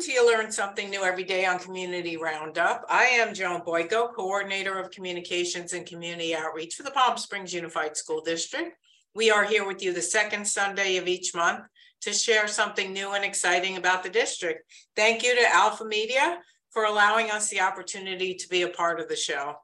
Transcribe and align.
Welcome 0.00 0.14
to 0.14 0.18
You 0.18 0.34
Learn 0.34 0.50
Something 0.50 0.88
New 0.88 1.02
Every 1.02 1.24
Day 1.24 1.44
on 1.44 1.58
Community 1.58 2.16
Roundup. 2.16 2.86
I 2.88 3.04
am 3.04 3.34
Joan 3.34 3.60
Boyko, 3.60 4.14
Coordinator 4.14 4.78
of 4.78 4.90
Communications 4.90 5.74
and 5.74 5.84
Community 5.84 6.34
Outreach 6.34 6.74
for 6.74 6.84
the 6.84 6.90
Palm 6.90 7.18
Springs 7.18 7.52
Unified 7.52 7.98
School 7.98 8.22
District. 8.22 8.74
We 9.14 9.30
are 9.30 9.44
here 9.44 9.66
with 9.66 9.82
you 9.82 9.92
the 9.92 10.00
second 10.00 10.48
Sunday 10.48 10.96
of 10.96 11.06
each 11.06 11.34
month 11.34 11.66
to 12.00 12.14
share 12.14 12.48
something 12.48 12.94
new 12.94 13.12
and 13.12 13.26
exciting 13.26 13.76
about 13.76 14.02
the 14.02 14.08
district. 14.08 14.64
Thank 14.96 15.22
you 15.22 15.34
to 15.34 15.54
Alpha 15.54 15.84
Media 15.84 16.38
for 16.70 16.84
allowing 16.84 17.30
us 17.30 17.50
the 17.50 17.60
opportunity 17.60 18.32
to 18.36 18.48
be 18.48 18.62
a 18.62 18.68
part 18.68 19.00
of 19.00 19.08
the 19.10 19.16
show. 19.16 19.56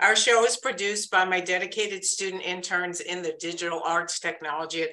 Our 0.00 0.16
show 0.16 0.42
is 0.46 0.56
produced 0.56 1.10
by 1.10 1.26
my 1.26 1.40
dedicated 1.40 2.02
student 2.02 2.44
interns 2.44 3.00
in 3.00 3.20
the 3.20 3.36
Digital 3.38 3.82
Arts 3.84 4.20
Technology, 4.20 4.86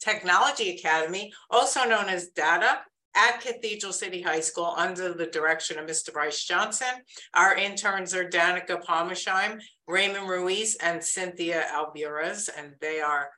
Technology 0.00 0.76
Academy, 0.76 1.32
also 1.50 1.82
known 1.82 2.04
as 2.04 2.28
DATA, 2.28 2.78
at 3.16 3.40
Cathedral 3.40 3.92
City 3.92 4.20
High 4.20 4.40
School 4.40 4.74
under 4.76 5.14
the 5.14 5.26
direction 5.26 5.78
of 5.78 5.86
Mr. 5.86 6.12
Bryce 6.12 6.44
Johnson. 6.44 6.88
Our 7.34 7.56
interns 7.56 8.14
are 8.14 8.28
Danica 8.28 8.82
Palmersheim, 8.84 9.58
Raymond 9.88 10.28
Ruiz, 10.28 10.76
and 10.76 11.02
Cynthia 11.02 11.64
Alburas, 11.72 12.50
and 12.56 12.74
they 12.80 13.00
are, 13.00 13.30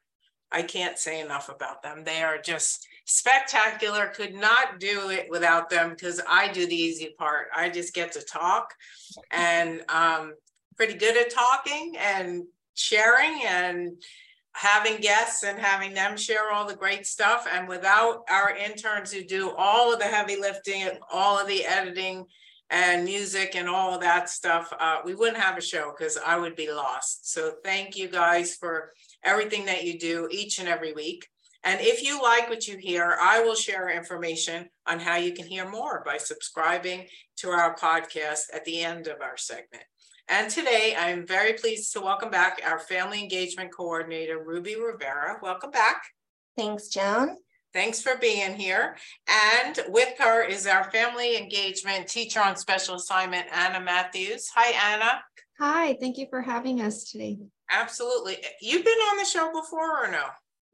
I 0.50 0.62
can't 0.62 0.98
say 0.98 1.20
enough 1.20 1.48
about 1.48 1.82
them. 1.82 2.02
They 2.04 2.22
are 2.22 2.38
just 2.38 2.86
spectacular. 3.06 4.08
Could 4.08 4.34
not 4.34 4.80
do 4.80 5.10
it 5.10 5.26
without 5.30 5.70
them 5.70 5.90
because 5.90 6.20
I 6.28 6.52
do 6.52 6.66
the 6.66 6.74
easy 6.74 7.14
part. 7.18 7.46
I 7.56 7.70
just 7.70 7.94
get 7.94 8.12
to 8.12 8.22
talk 8.22 8.74
and 9.30 9.82
um, 9.88 10.34
pretty 10.76 10.94
good 10.94 11.16
at 11.16 11.32
talking 11.32 11.94
and 11.98 12.44
sharing 12.74 13.42
and 13.44 14.02
having 14.58 15.00
guests 15.00 15.44
and 15.44 15.56
having 15.56 15.94
them 15.94 16.16
share 16.16 16.50
all 16.50 16.66
the 16.66 16.74
great 16.74 17.06
stuff. 17.06 17.46
And 17.52 17.68
without 17.68 18.24
our 18.28 18.56
interns 18.56 19.12
who 19.12 19.22
do 19.22 19.52
all 19.56 19.92
of 19.92 20.00
the 20.00 20.04
heavy 20.04 20.34
lifting 20.34 20.82
and 20.82 20.98
all 21.12 21.38
of 21.38 21.46
the 21.46 21.64
editing 21.64 22.24
and 22.68 23.04
music 23.04 23.54
and 23.54 23.68
all 23.68 23.94
of 23.94 24.00
that 24.00 24.28
stuff, 24.28 24.72
uh, 24.80 24.96
we 25.04 25.14
wouldn't 25.14 25.38
have 25.38 25.56
a 25.56 25.62
show 25.62 25.94
because 25.96 26.18
I 26.18 26.36
would 26.36 26.56
be 26.56 26.72
lost. 26.72 27.32
So 27.32 27.52
thank 27.62 27.96
you 27.96 28.08
guys 28.08 28.56
for 28.56 28.92
everything 29.22 29.64
that 29.66 29.84
you 29.84 29.96
do 29.96 30.26
each 30.28 30.58
and 30.58 30.68
every 30.68 30.92
week. 30.92 31.24
And 31.62 31.80
if 31.80 32.02
you 32.02 32.20
like 32.20 32.48
what 32.48 32.66
you 32.66 32.78
hear, 32.78 33.16
I 33.20 33.40
will 33.40 33.54
share 33.54 33.90
information 33.90 34.68
on 34.88 34.98
how 34.98 35.16
you 35.16 35.34
can 35.34 35.46
hear 35.46 35.70
more 35.70 36.02
by 36.04 36.16
subscribing 36.16 37.06
to 37.36 37.50
our 37.50 37.76
podcast 37.76 38.52
at 38.52 38.64
the 38.64 38.80
end 38.80 39.06
of 39.06 39.20
our 39.20 39.36
segment. 39.36 39.84
And 40.30 40.50
today 40.50 40.94
I'm 40.98 41.26
very 41.26 41.54
pleased 41.54 41.90
to 41.94 42.02
welcome 42.02 42.30
back 42.30 42.60
our 42.66 42.78
Family 42.78 43.22
Engagement 43.22 43.72
Coordinator, 43.74 44.44
Ruby 44.44 44.76
Rivera. 44.76 45.38
Welcome 45.40 45.70
back. 45.70 46.02
Thanks, 46.54 46.88
Joan. 46.88 47.38
Thanks 47.72 48.02
for 48.02 48.16
being 48.20 48.54
here. 48.54 48.98
And 49.26 49.80
with 49.88 50.18
her 50.18 50.42
is 50.44 50.66
our 50.66 50.90
Family 50.90 51.38
Engagement 51.38 52.08
Teacher 52.08 52.40
on 52.40 52.56
Special 52.56 52.96
Assignment, 52.96 53.46
Anna 53.50 53.80
Matthews. 53.80 54.50
Hi, 54.54 54.92
Anna. 54.92 55.22
Hi, 55.58 55.96
thank 55.98 56.18
you 56.18 56.26
for 56.28 56.42
having 56.42 56.82
us 56.82 57.10
today. 57.10 57.38
Absolutely. 57.70 58.36
You've 58.60 58.84
been 58.84 58.92
on 58.92 59.16
the 59.16 59.24
show 59.24 59.50
before 59.50 60.04
or 60.04 60.10
no? 60.10 60.24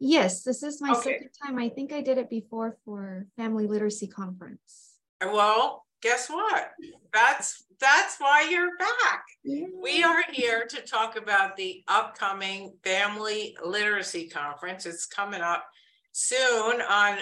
Yes, 0.00 0.42
this 0.42 0.64
is 0.64 0.80
my 0.80 0.90
okay. 0.90 1.12
second 1.12 1.30
time. 1.44 1.58
I 1.58 1.68
think 1.68 1.92
I 1.92 2.00
did 2.00 2.18
it 2.18 2.28
before 2.28 2.76
for 2.84 3.26
Family 3.36 3.68
Literacy 3.68 4.08
Conference. 4.08 4.94
Well, 5.22 5.84
guess 6.04 6.28
what? 6.28 6.70
That's 7.12 7.64
that's 7.80 8.16
why 8.18 8.46
you're 8.48 8.76
back. 8.78 9.24
Yeah. 9.42 9.66
We 9.82 10.04
are 10.04 10.22
here 10.30 10.66
to 10.66 10.80
talk 10.82 11.16
about 11.16 11.56
the 11.56 11.82
upcoming 11.88 12.74
Family 12.84 13.56
Literacy 13.64 14.28
Conference. 14.28 14.86
It's 14.86 15.06
coming 15.06 15.40
up 15.40 15.64
soon 16.12 16.80
on 16.82 17.18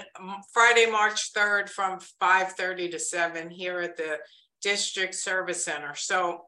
Friday, 0.53 0.91
March 0.91 1.33
3rd 1.33 1.71
from 1.71 2.01
5:30 2.21 2.91
to 2.91 2.99
7 2.99 3.51
here 3.51 3.79
at 3.81 3.97
the 3.97 4.19
District 4.61 5.15
Service 5.15 5.65
Center. 5.65 5.95
So 5.95 6.47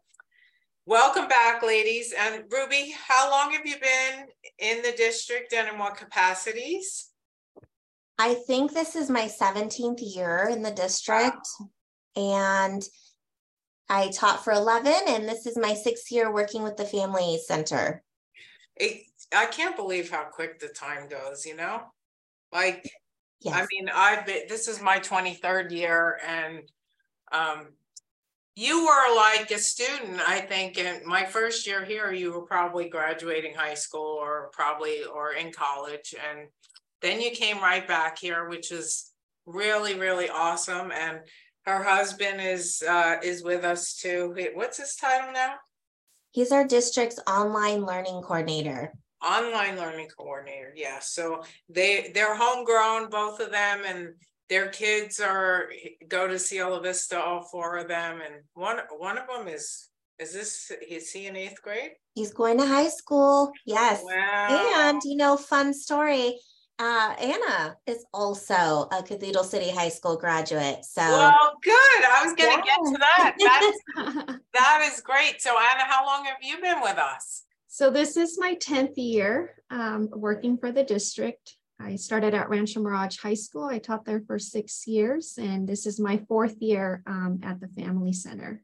welcome 0.87 1.29
back, 1.29 1.63
ladies. 1.63 2.13
And 2.19 2.45
Ruby, 2.51 2.95
how 3.07 3.31
long 3.31 3.53
have 3.53 3.65
you 3.65 3.77
been 3.81 4.27
in 4.59 4.83
the 4.83 4.93
district 4.97 5.53
and 5.53 5.69
in 5.69 5.79
what 5.79 5.97
capacities? 5.97 7.11
I 8.19 8.35
think 8.35 8.73
this 8.73 8.95
is 8.97 9.09
my 9.09 9.29
17th 9.29 10.01
year 10.01 10.49
in 10.51 10.63
the 10.63 10.71
district. 10.73 11.47
Wow 11.61 11.71
and 12.17 12.83
I 13.89 14.11
taught 14.11 14.45
for 14.45 14.53
11, 14.53 14.93
and 15.09 15.29
this 15.29 15.47
is 15.47 15.59
my 15.59 15.75
sixth 15.75 16.11
year 16.11 16.33
working 16.33 16.63
with 16.63 16.77
the 16.77 16.87
Family 16.87 17.39
Center. 17.47 18.03
It, 18.77 19.03
I 19.35 19.47
can't 19.47 19.77
believe 19.77 20.11
how 20.11 20.25
quick 20.25 20.59
the 20.59 20.69
time 20.69 21.09
goes, 21.09 21.45
you 21.45 21.55
know? 21.55 21.83
Like, 22.53 22.91
yes. 23.41 23.55
I 23.55 23.67
mean, 23.71 23.91
I've 23.93 24.27
been, 24.27 24.43
this 24.49 24.69
is 24.69 24.81
my 24.81 24.99
23rd 24.99 25.71
year, 25.71 26.19
and 26.27 26.63
um, 27.31 27.69
you 28.57 28.87
were 28.87 29.17
like 29.17 29.51
a 29.51 29.59
student, 29.59 30.21
I 30.27 30.41
think, 30.41 30.79
in 30.79 31.07
my 31.07 31.25
first 31.25 31.67
year 31.67 31.85
here, 31.85 32.13
you 32.13 32.33
were 32.33 32.47
probably 32.47 32.89
graduating 32.89 33.55
high 33.55 33.75
school 33.75 34.17
or 34.21 34.51
probably 34.53 35.05
or 35.05 35.33
in 35.33 35.53
college. 35.53 36.15
And 36.31 36.49
then 37.03 37.21
you 37.21 37.33
came 37.33 37.59
right 37.59 37.87
back 37.87 38.19
here, 38.19 38.49
which 38.49 38.71
is 38.71 39.11
really, 39.45 39.99
really 39.99 40.29
awesome. 40.29 40.93
And 40.93 41.21
her 41.65 41.83
husband 41.83 42.41
is 42.41 42.83
uh, 42.89 43.17
is 43.23 43.43
with 43.43 43.65
us 43.65 43.95
too. 43.95 44.35
What's 44.55 44.79
his 44.79 44.97
title 44.97 45.33
now? 45.33 45.55
He's 46.31 46.53
our 46.53 46.67
district's 46.67 47.21
online 47.27 47.85
learning 47.85 48.23
coordinator. 48.23 48.93
Online 49.25 49.77
learning 49.77 50.09
coordinator, 50.17 50.73
yeah. 50.77 50.99
So 51.01 51.43
they 51.69 52.11
they're 52.15 52.37
homegrown, 52.37 53.09
both 53.09 53.41
of 53.41 53.51
them, 53.51 53.83
and 53.87 54.15
their 54.51 54.69
kids 54.69 55.21
are 55.21 55.71
go 56.09 56.29
to 56.29 56.39
Cielo 56.39 56.81
Vista, 56.81 57.23
all 57.23 57.43
four 57.43 57.79
of 57.79 57.89
them, 57.89 58.21
and 58.25 58.43
one 58.53 58.81
one 58.99 59.17
of 59.17 59.27
them 59.27 59.49
is 59.49 59.89
is 60.19 60.33
this 60.33 60.71
is 60.87 61.11
he 61.11 61.27
in 61.27 61.37
eighth 61.37 61.63
grade? 61.63 61.93
He's 62.15 62.35
going 62.35 62.59
to 62.59 62.67
high 62.67 62.89
school. 62.89 63.53
Yes. 63.65 64.03
Wow. 64.05 64.89
And 64.89 65.01
you 65.05 65.17
know, 65.17 65.37
fun 65.37 65.73
story 65.73 66.39
uh, 66.79 67.15
Anna 67.21 67.77
is 67.87 68.05
also 68.13 68.89
a 68.91 69.03
Cathedral 69.07 69.45
City 69.45 69.71
High 69.71 69.89
School 69.89 70.17
graduate. 70.17 70.85
So, 70.85 71.03
well, 71.03 71.53
good. 71.63 71.73
I 71.73 72.23
was 72.25 72.35
going 72.35 72.51
to 72.51 72.63
yeah. 72.67 72.77
get 72.77 72.79
to 72.85 72.99
that. 72.99 73.37
That's, 73.39 74.39
that 74.55 74.91
is 74.93 75.01
great. 75.01 75.41
So, 75.41 75.51
Anna, 75.51 75.85
how 75.85 76.05
long 76.05 76.25
have 76.25 76.39
you 76.43 76.61
been 76.61 76.81
with 76.81 76.99
us? 76.99 77.45
So, 77.69 77.91
this 77.91 78.17
is 78.17 78.39
my 78.39 78.57
10th 78.57 78.95
year 78.97 79.55
um, 79.71 80.09
working 80.13 80.59
for 80.59 80.73
the 80.73 80.83
district. 80.83 81.57
I 81.81 81.97
started 81.97 82.35
at 82.35 82.49
Rancho 82.49 82.81
Mirage 82.81 83.19
High 83.19 83.35
School. 83.35 83.65
I 83.65 83.79
taught 83.79 84.05
there 84.05 84.23
for 84.27 84.39
six 84.39 84.87
years, 84.87 85.39
and 85.39 85.69
this 85.69 85.87
is 85.87 86.01
my 86.01 86.19
fourth 86.29 86.57
year 86.61 87.03
um, 87.07 87.41
at 87.43 87.61
the 87.61 87.69
Family 87.69 88.13
Center. 88.13 88.63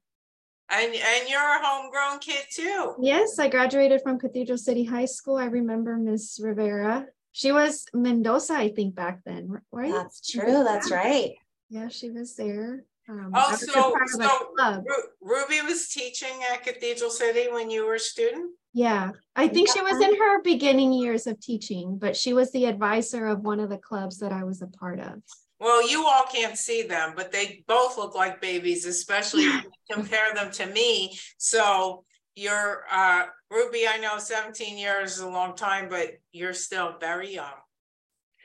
And, 0.68 0.94
and 0.94 1.28
you're 1.28 1.40
a 1.40 1.60
homegrown 1.60 2.20
kid 2.20 2.44
too. 2.52 2.94
Yes, 3.00 3.38
I 3.38 3.48
graduated 3.48 4.02
from 4.02 4.18
Cathedral 4.18 4.58
City 4.58 4.84
High 4.84 5.06
School. 5.06 5.36
I 5.36 5.46
remember 5.46 5.96
Miss 5.96 6.38
Rivera 6.40 7.06
she 7.32 7.52
was 7.52 7.86
Mendoza, 7.94 8.54
I 8.54 8.70
think, 8.70 8.94
back 8.94 9.20
then, 9.24 9.60
right? 9.70 9.92
That's 9.92 10.28
true. 10.28 10.64
That's 10.64 10.90
right. 10.90 11.32
Yeah, 11.68 11.88
she 11.88 12.10
was 12.10 12.34
there. 12.34 12.84
Um, 13.08 13.32
oh, 13.34 13.56
so, 13.56 13.96
so 14.06 14.84
Ruby 15.20 15.60
was 15.62 15.88
teaching 15.88 16.42
at 16.52 16.62
Cathedral 16.62 17.10
City 17.10 17.48
when 17.50 17.70
you 17.70 17.84
were 17.84 17.94
a 17.94 18.00
student? 18.00 18.52
Yeah, 18.72 19.10
I 19.34 19.48
think 19.48 19.68
she 19.68 19.82
was 19.82 20.00
in 20.00 20.16
her 20.16 20.42
beginning 20.42 20.92
years 20.92 21.26
of 21.26 21.40
teaching, 21.40 21.98
but 21.98 22.16
she 22.16 22.32
was 22.32 22.52
the 22.52 22.66
advisor 22.66 23.26
of 23.26 23.40
one 23.40 23.58
of 23.58 23.68
the 23.68 23.78
clubs 23.78 24.18
that 24.18 24.30
I 24.30 24.44
was 24.44 24.62
a 24.62 24.68
part 24.68 25.00
of. 25.00 25.22
Well, 25.58 25.88
you 25.90 26.06
all 26.06 26.24
can't 26.32 26.56
see 26.56 26.82
them, 26.82 27.14
but 27.16 27.32
they 27.32 27.64
both 27.66 27.98
look 27.98 28.14
like 28.14 28.40
babies, 28.40 28.86
especially 28.86 29.48
compare 29.92 30.32
them 30.34 30.52
to 30.52 30.66
me. 30.66 31.18
So 31.36 32.04
you're 32.36 32.84
uh, 32.90 33.24
Ruby, 33.50 33.86
I 33.88 33.98
know 33.98 34.18
17 34.18 34.78
years 34.78 35.14
is 35.14 35.20
a 35.20 35.28
long 35.28 35.56
time, 35.56 35.88
but 35.88 36.12
you're 36.32 36.54
still 36.54 36.96
very 37.00 37.34
young. 37.34 37.54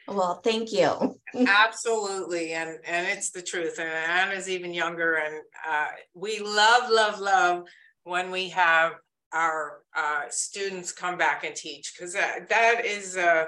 Well, 0.07 0.42
thank 0.44 0.72
you. 0.72 1.19
Absolutely. 1.48 2.54
And 2.54 2.78
and 2.86 3.07
it's 3.07 3.31
the 3.31 3.42
truth. 3.42 3.80
And 3.80 3.90
Anna's 3.90 4.50
even 4.50 4.74
younger. 4.74 5.16
And 5.16 5.42
uh, 5.68 5.88
we 6.13 6.40
love, 6.40 6.90
love, 6.92 7.19
love 7.19 7.66
when 8.04 8.31
we 8.31 8.50
have 8.50 8.94
our 9.34 9.81
uh, 9.96 10.24
students 10.30 10.92
come 10.92 11.18
back 11.18 11.44
and 11.44 11.56
teach 11.56 11.94
because 11.96 12.13
that, 12.13 12.48
that 12.50 12.86
is 12.86 13.18
a, 13.18 13.48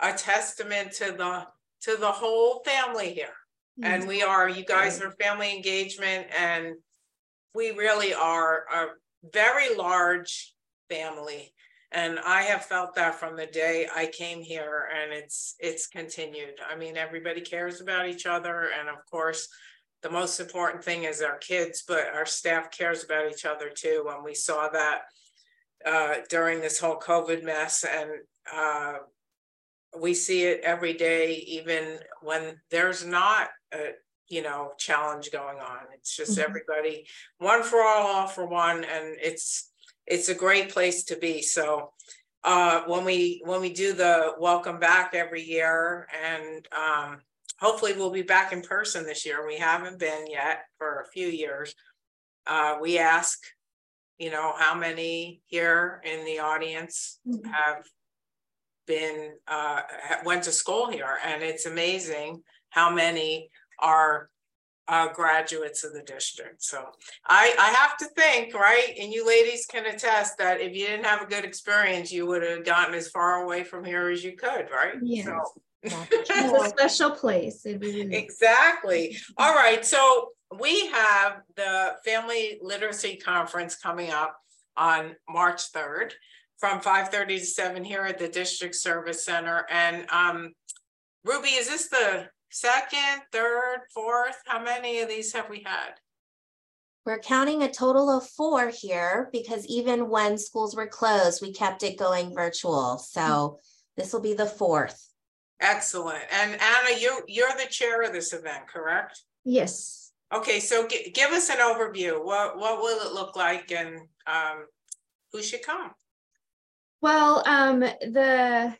a 0.00 0.12
testament 0.12 0.92
to 0.92 1.12
the 1.12 1.46
to 1.82 1.96
the 1.96 2.10
whole 2.10 2.62
family 2.64 3.12
here. 3.12 3.34
Mm-hmm. 3.80 3.92
And 3.92 4.08
we 4.08 4.22
are, 4.22 4.48
you 4.48 4.64
guys 4.64 5.00
are 5.00 5.12
family 5.12 5.54
engagement 5.54 6.26
and 6.38 6.74
we 7.54 7.72
really 7.72 8.14
are 8.14 8.64
a 8.72 8.86
very 9.32 9.74
large 9.74 10.54
family 10.92 11.52
and 11.92 12.18
i 12.26 12.42
have 12.42 12.64
felt 12.64 12.94
that 12.94 13.14
from 13.14 13.36
the 13.36 13.46
day 13.46 13.86
i 13.94 14.06
came 14.06 14.42
here 14.42 14.88
and 14.94 15.12
it's 15.12 15.54
it's 15.58 15.86
continued 15.86 16.54
i 16.70 16.76
mean 16.76 16.96
everybody 16.96 17.40
cares 17.40 17.80
about 17.80 18.08
each 18.08 18.26
other 18.26 18.68
and 18.78 18.88
of 18.88 18.96
course 19.10 19.48
the 20.02 20.10
most 20.10 20.40
important 20.40 20.82
thing 20.84 21.04
is 21.04 21.22
our 21.22 21.38
kids 21.38 21.84
but 21.86 22.06
our 22.14 22.26
staff 22.26 22.70
cares 22.70 23.04
about 23.04 23.30
each 23.30 23.44
other 23.44 23.70
too 23.74 24.08
and 24.14 24.24
we 24.24 24.34
saw 24.34 24.68
that 24.68 25.02
uh, 25.86 26.14
during 26.28 26.60
this 26.60 26.78
whole 26.78 26.98
covid 26.98 27.42
mess 27.42 27.84
and 27.84 28.10
uh, 28.54 28.94
we 29.98 30.14
see 30.14 30.44
it 30.44 30.60
every 30.62 30.92
day 30.92 31.34
even 31.46 31.98
when 32.22 32.60
there's 32.70 33.04
not 33.04 33.48
a 33.72 33.92
you 34.28 34.40
know, 34.40 34.72
challenge 34.78 35.30
going 35.30 35.58
on. 35.58 35.80
It's 35.92 36.16
just 36.16 36.38
Mhm. 36.38 36.44
everybody, 36.44 37.06
one 37.36 37.62
for 37.62 37.82
all, 37.82 38.06
all 38.06 38.26
for 38.26 38.46
one, 38.46 38.82
and 38.82 39.14
it's, 39.20 39.71
it's 40.06 40.28
a 40.28 40.34
great 40.34 40.70
place 40.70 41.04
to 41.04 41.16
be. 41.16 41.42
So 41.42 41.92
uh, 42.44 42.82
when 42.86 43.04
we, 43.04 43.40
when 43.44 43.60
we 43.60 43.72
do 43.72 43.92
the 43.92 44.34
welcome 44.38 44.78
back 44.78 45.14
every 45.14 45.42
year 45.42 46.08
and 46.24 46.66
um, 46.76 47.18
hopefully 47.60 47.92
we'll 47.92 48.10
be 48.10 48.22
back 48.22 48.52
in 48.52 48.62
person 48.62 49.04
this 49.04 49.24
year. 49.24 49.46
We 49.46 49.58
haven't 49.58 49.98
been 49.98 50.26
yet 50.28 50.64
for 50.78 51.00
a 51.00 51.08
few 51.12 51.28
years. 51.28 51.74
Uh, 52.46 52.78
we 52.80 52.98
ask, 52.98 53.38
you 54.18 54.30
know, 54.30 54.54
how 54.56 54.74
many 54.74 55.42
here 55.46 56.00
in 56.04 56.24
the 56.24 56.40
audience 56.40 57.20
Mhm. 57.26 57.46
have 57.52 57.84
been, 58.86 59.38
uh, 59.46 59.82
went 60.24 60.42
to 60.44 60.52
school 60.52 60.90
here 60.90 61.18
and 61.24 61.42
it's 61.42 61.66
amazing 61.66 62.42
how 62.70 62.90
many 62.90 63.48
are 63.78 64.28
uh, 64.88 65.12
graduates 65.12 65.84
of 65.84 65.92
the 65.92 66.02
district. 66.02 66.62
So 66.62 66.84
I, 67.26 67.54
I 67.58 67.70
have 67.70 67.96
to 67.98 68.06
think, 68.16 68.54
right? 68.54 68.92
And 69.00 69.12
you 69.12 69.26
ladies 69.26 69.66
can 69.66 69.86
attest 69.86 70.38
that 70.38 70.60
if 70.60 70.74
you 70.74 70.86
didn't 70.86 71.06
have 71.06 71.22
a 71.22 71.26
good 71.26 71.44
experience, 71.44 72.12
you 72.12 72.26
would 72.26 72.42
have 72.42 72.64
gotten 72.64 72.94
as 72.94 73.08
far 73.08 73.42
away 73.42 73.64
from 73.64 73.84
here 73.84 74.08
as 74.08 74.24
you 74.24 74.36
could, 74.36 74.68
right? 74.70 74.94
Yes. 75.02 75.26
So- 75.26 75.62
It's 76.10 76.30
a 76.30 76.68
special 76.68 77.10
place. 77.10 77.66
It 77.66 77.80
really 77.80 78.02
is. 78.02 78.12
Exactly. 78.12 79.16
All 79.36 79.52
right, 79.54 79.84
so 79.84 80.28
we 80.60 80.86
have 80.88 81.42
the 81.56 81.94
Family 82.04 82.58
Literacy 82.62 83.16
Conference 83.16 83.74
coming 83.76 84.10
up 84.10 84.36
on 84.76 85.16
March 85.28 85.62
third 85.72 86.14
from 86.58 86.80
five 86.80 87.08
thirty 87.08 87.38
to 87.40 87.44
seven 87.44 87.82
here 87.82 88.02
at 88.02 88.18
the 88.18 88.28
District 88.28 88.76
Service 88.76 89.24
Center. 89.24 89.66
And 89.70 90.06
um, 90.10 90.52
Ruby, 91.24 91.48
is 91.48 91.68
this 91.68 91.88
the 91.88 92.28
second, 92.52 93.22
third, 93.32 93.80
fourth? 93.92 94.36
How 94.46 94.62
many 94.62 95.00
of 95.00 95.08
these 95.08 95.32
have 95.32 95.48
we 95.50 95.62
had? 95.64 95.94
We're 97.04 97.18
counting 97.18 97.62
a 97.62 97.70
total 97.70 98.16
of 98.16 98.28
four 98.28 98.68
here 98.68 99.28
because 99.32 99.66
even 99.66 100.08
when 100.08 100.38
schools 100.38 100.76
were 100.76 100.86
closed, 100.86 101.42
we 101.42 101.52
kept 101.52 101.82
it 101.82 101.98
going 101.98 102.32
virtual. 102.34 102.98
So 102.98 103.58
this 103.96 104.12
will 104.12 104.20
be 104.20 104.34
the 104.34 104.46
fourth. 104.46 105.08
Excellent. 105.60 106.22
And 106.30 106.52
Anna, 106.52 106.98
you, 106.98 107.22
you're 107.26 107.52
the 107.58 107.68
chair 107.68 108.02
of 108.02 108.12
this 108.12 108.32
event, 108.32 108.68
correct? 108.68 109.20
Yes. 109.44 110.12
Okay, 110.32 110.60
so 110.60 110.86
gi- 110.86 111.10
give 111.12 111.30
us 111.30 111.50
an 111.50 111.58
overview. 111.58 112.24
What, 112.24 112.58
what 112.58 112.80
will 112.80 113.04
it 113.06 113.14
look 113.14 113.34
like 113.34 113.72
and 113.72 114.00
um, 114.26 114.66
who 115.32 115.42
should 115.42 115.62
come? 115.62 115.90
Well, 117.00 117.42
um, 117.46 117.80
the 117.80 118.76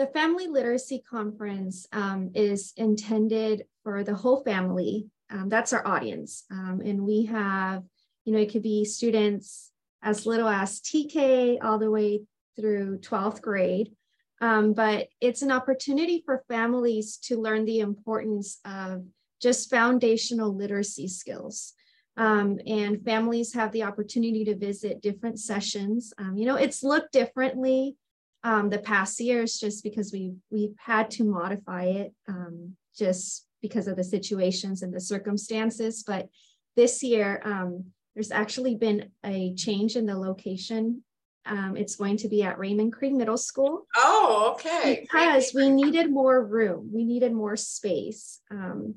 the 0.00 0.06
Family 0.06 0.46
Literacy 0.46 1.02
Conference 1.10 1.86
um, 1.92 2.30
is 2.34 2.72
intended 2.78 3.66
for 3.82 4.02
the 4.02 4.14
whole 4.14 4.42
family. 4.42 5.10
Um, 5.30 5.50
that's 5.50 5.74
our 5.74 5.86
audience, 5.86 6.44
um, 6.50 6.80
and 6.82 7.02
we 7.02 7.26
have, 7.26 7.82
you 8.24 8.32
know, 8.32 8.38
it 8.38 8.50
could 8.50 8.62
be 8.62 8.86
students 8.86 9.70
as 10.02 10.24
little 10.24 10.48
as 10.48 10.80
TK 10.80 11.58
all 11.62 11.78
the 11.78 11.90
way 11.90 12.22
through 12.58 13.00
12th 13.00 13.42
grade. 13.42 13.92
Um, 14.40 14.72
but 14.72 15.08
it's 15.20 15.42
an 15.42 15.52
opportunity 15.52 16.22
for 16.24 16.44
families 16.48 17.18
to 17.24 17.38
learn 17.38 17.66
the 17.66 17.80
importance 17.80 18.58
of 18.64 19.04
just 19.42 19.68
foundational 19.68 20.56
literacy 20.56 21.08
skills. 21.08 21.74
Um, 22.16 22.58
and 22.66 23.04
families 23.04 23.52
have 23.52 23.70
the 23.72 23.82
opportunity 23.82 24.46
to 24.46 24.56
visit 24.56 25.02
different 25.02 25.38
sessions. 25.38 26.14
Um, 26.16 26.38
you 26.38 26.46
know, 26.46 26.56
it's 26.56 26.82
looked 26.82 27.12
differently 27.12 27.96
um, 28.42 28.70
the 28.70 28.78
past 28.78 29.20
years 29.20 29.58
just 29.58 29.84
because 29.84 30.12
we 30.12 30.34
we've 30.50 30.74
had 30.78 31.10
to 31.12 31.24
modify 31.24 31.84
it 31.84 32.14
um, 32.28 32.76
just 32.96 33.46
because 33.62 33.86
of 33.86 33.96
the 33.96 34.04
situations 34.04 34.82
and 34.82 34.92
the 34.94 35.00
circumstances. 35.00 36.02
But 36.06 36.28
this 36.76 37.02
year, 37.02 37.42
um, 37.44 37.86
there's 38.14 38.30
actually 38.30 38.74
been 38.76 39.10
a 39.24 39.54
change 39.54 39.96
in 39.96 40.06
the 40.06 40.16
location. 40.16 41.02
Um, 41.46 41.76
it's 41.76 41.96
going 41.96 42.16
to 42.18 42.28
be 42.28 42.42
at 42.42 42.58
Raymond 42.58 42.92
Cree 42.92 43.10
Middle 43.10 43.38
School 43.38 43.86
Oh, 43.96 44.52
okay. 44.54 45.00
because 45.02 45.52
we 45.54 45.70
needed 45.70 46.10
more 46.10 46.44
room, 46.44 46.90
we 46.92 47.04
needed 47.04 47.32
more 47.32 47.56
space. 47.56 48.40
Um, 48.50 48.94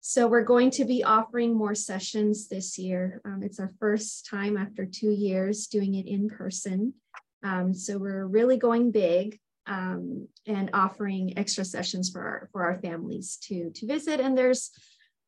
so 0.00 0.26
we're 0.26 0.44
going 0.44 0.70
to 0.72 0.84
be 0.84 1.02
offering 1.02 1.54
more 1.54 1.74
sessions 1.74 2.48
this 2.48 2.76
year. 2.78 3.22
Um, 3.24 3.42
it's 3.42 3.58
our 3.58 3.72
first 3.80 4.26
time 4.26 4.56
after 4.58 4.84
two 4.84 5.10
years 5.10 5.66
doing 5.66 5.94
it 5.94 6.06
in 6.06 6.28
person. 6.28 6.94
Um, 7.44 7.74
so 7.74 7.98
we're 7.98 8.26
really 8.26 8.56
going 8.56 8.90
big 8.90 9.38
um, 9.66 10.28
and 10.46 10.70
offering 10.72 11.38
extra 11.38 11.64
sessions 11.64 12.10
for 12.10 12.20
our, 12.20 12.48
for 12.52 12.64
our 12.64 12.80
families 12.80 13.36
to, 13.44 13.70
to 13.70 13.86
visit. 13.86 14.18
And 14.18 14.36
there's 14.36 14.70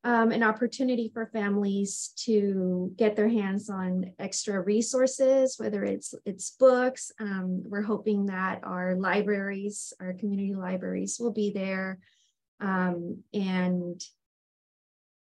um, 0.03 0.31
an 0.31 0.43
opportunity 0.43 1.09
for 1.13 1.27
families 1.27 2.13
to 2.25 2.91
get 2.95 3.15
their 3.15 3.29
hands 3.29 3.69
on 3.69 4.11
extra 4.19 4.61
resources, 4.61 5.55
whether 5.57 5.83
it's 5.83 6.13
it's 6.25 6.51
books. 6.51 7.11
Um, 7.19 7.63
we're 7.65 7.81
hoping 7.81 8.27
that 8.27 8.61
our 8.63 8.95
libraries, 8.95 9.93
our 9.99 10.13
community 10.13 10.53
libraries, 10.53 11.17
will 11.19 11.33
be 11.33 11.51
there, 11.51 11.99
um, 12.61 13.23
and 13.33 14.01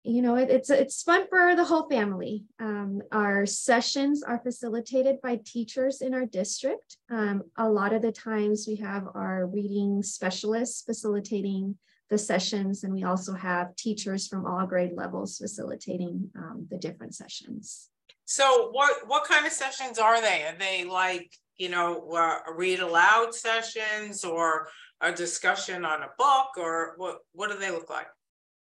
you 0.06 0.22
know 0.22 0.36
it, 0.36 0.50
it's 0.50 0.70
it's 0.70 1.02
fun 1.02 1.26
for 1.28 1.54
the 1.56 1.64
whole 1.64 1.88
family. 1.88 2.44
Um, 2.60 3.02
our 3.12 3.44
sessions 3.46 4.22
are 4.22 4.38
facilitated 4.38 5.20
by 5.20 5.40
teachers 5.44 6.00
in 6.00 6.14
our 6.14 6.26
district. 6.26 6.96
Um, 7.10 7.42
a 7.56 7.68
lot 7.68 7.92
of 7.92 8.02
the 8.02 8.12
times 8.12 8.66
we 8.68 8.76
have 8.76 9.04
our 9.14 9.46
reading 9.46 10.02
specialists 10.02 10.82
facilitating 10.82 11.76
the 12.08 12.18
sessions, 12.18 12.84
and 12.84 12.92
we 12.94 13.02
also 13.02 13.34
have 13.34 13.74
teachers 13.76 14.28
from 14.28 14.46
all 14.46 14.66
grade 14.66 14.92
levels 14.94 15.38
facilitating 15.38 16.30
um, 16.36 16.66
the 16.70 16.78
different 16.78 17.14
sessions. 17.14 17.88
So 18.26 18.70
what, 18.72 19.06
what 19.06 19.24
kind 19.24 19.46
of 19.46 19.52
sessions 19.52 19.98
are 19.98 20.20
they? 20.20 20.42
Are 20.44 20.56
they 20.58 20.84
like, 20.84 21.32
you 21.56 21.68
know, 21.68 22.10
uh, 22.10 22.38
read 22.54 22.80
aloud 22.80 23.34
sessions 23.34 24.24
or 24.24 24.68
a 25.00 25.12
discussion 25.12 25.84
on 25.84 26.02
a 26.02 26.10
book 26.18 26.48
or 26.58 26.94
what, 26.96 27.18
what 27.32 27.50
do 27.50 27.58
they 27.58 27.70
look 27.70 27.88
like? 27.88 28.08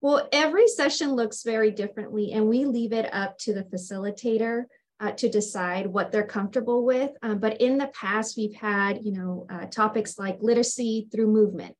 Well, 0.06 0.30
every 0.32 0.68
session 0.68 1.16
looks 1.16 1.42
very 1.42 1.72
differently, 1.72 2.32
and 2.32 2.48
we 2.48 2.66
leave 2.66 2.94
it 2.94 3.12
up 3.12 3.40
to 3.40 3.56
the 3.56 3.64
facilitator 3.64 4.66
uh, 5.00 5.14
to 5.14 5.28
decide 5.28 5.88
what 5.88 6.12
they're 6.12 6.28
comfortable 6.28 6.86
with. 6.86 7.10
Um, 7.24 7.40
but 7.40 7.60
in 7.60 7.80
the 7.80 7.88
past, 7.88 8.38
we've 8.38 8.54
had, 8.54 9.04
you 9.04 9.14
know, 9.14 9.48
uh, 9.50 9.66
topics 9.66 10.20
like 10.20 10.38
literacy 10.44 11.08
through 11.12 11.34
movement. 11.34 11.76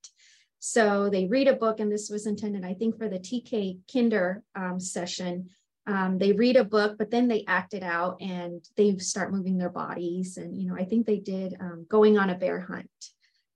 So 0.58 1.08
they 1.08 1.28
read 1.28 1.48
a 1.48 1.54
book, 1.54 1.80
and 1.80 1.92
this 1.92 2.10
was 2.10 2.26
intended, 2.26 2.66
I 2.66 2.74
think, 2.74 2.98
for 2.98 3.08
the 3.08 3.20
TK 3.20 3.78
Kinder 3.94 4.42
um, 4.56 4.80
session. 4.80 5.52
Um, 5.86 6.18
they 6.18 6.32
read 6.32 6.56
a 6.56 6.64
book, 6.64 6.96
but 6.98 7.12
then 7.12 7.28
they 7.28 7.46
act 7.48 7.76
it 7.76 7.84
out 7.84 8.20
and 8.22 8.68
they 8.76 8.98
start 8.98 9.34
moving 9.34 9.60
their 9.60 9.70
bodies. 9.70 10.38
And, 10.38 10.60
you 10.60 10.68
know, 10.68 10.76
I 10.76 10.86
think 10.86 11.06
they 11.06 11.20
did 11.20 11.56
um, 11.60 11.86
going 11.88 12.18
on 12.18 12.32
a 12.32 12.36
bear 12.36 12.60
hunt, 12.60 12.90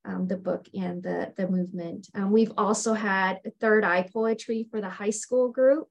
um, 0.05 0.27
the 0.27 0.37
book 0.37 0.67
and 0.73 1.03
the, 1.03 1.33
the 1.37 1.47
movement. 1.47 2.07
Um, 2.15 2.31
we've 2.31 2.53
also 2.57 2.93
had 2.93 3.39
third 3.59 3.83
eye 3.83 4.07
poetry 4.11 4.67
for 4.69 4.81
the 4.81 4.89
high 4.89 5.09
school 5.09 5.49
group, 5.49 5.87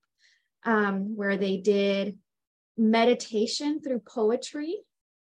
um, 0.65 1.17
where 1.17 1.37
they 1.37 1.59
did 1.59 2.19
meditation 2.77 3.81
through 3.81 4.01
poetry. 4.01 4.79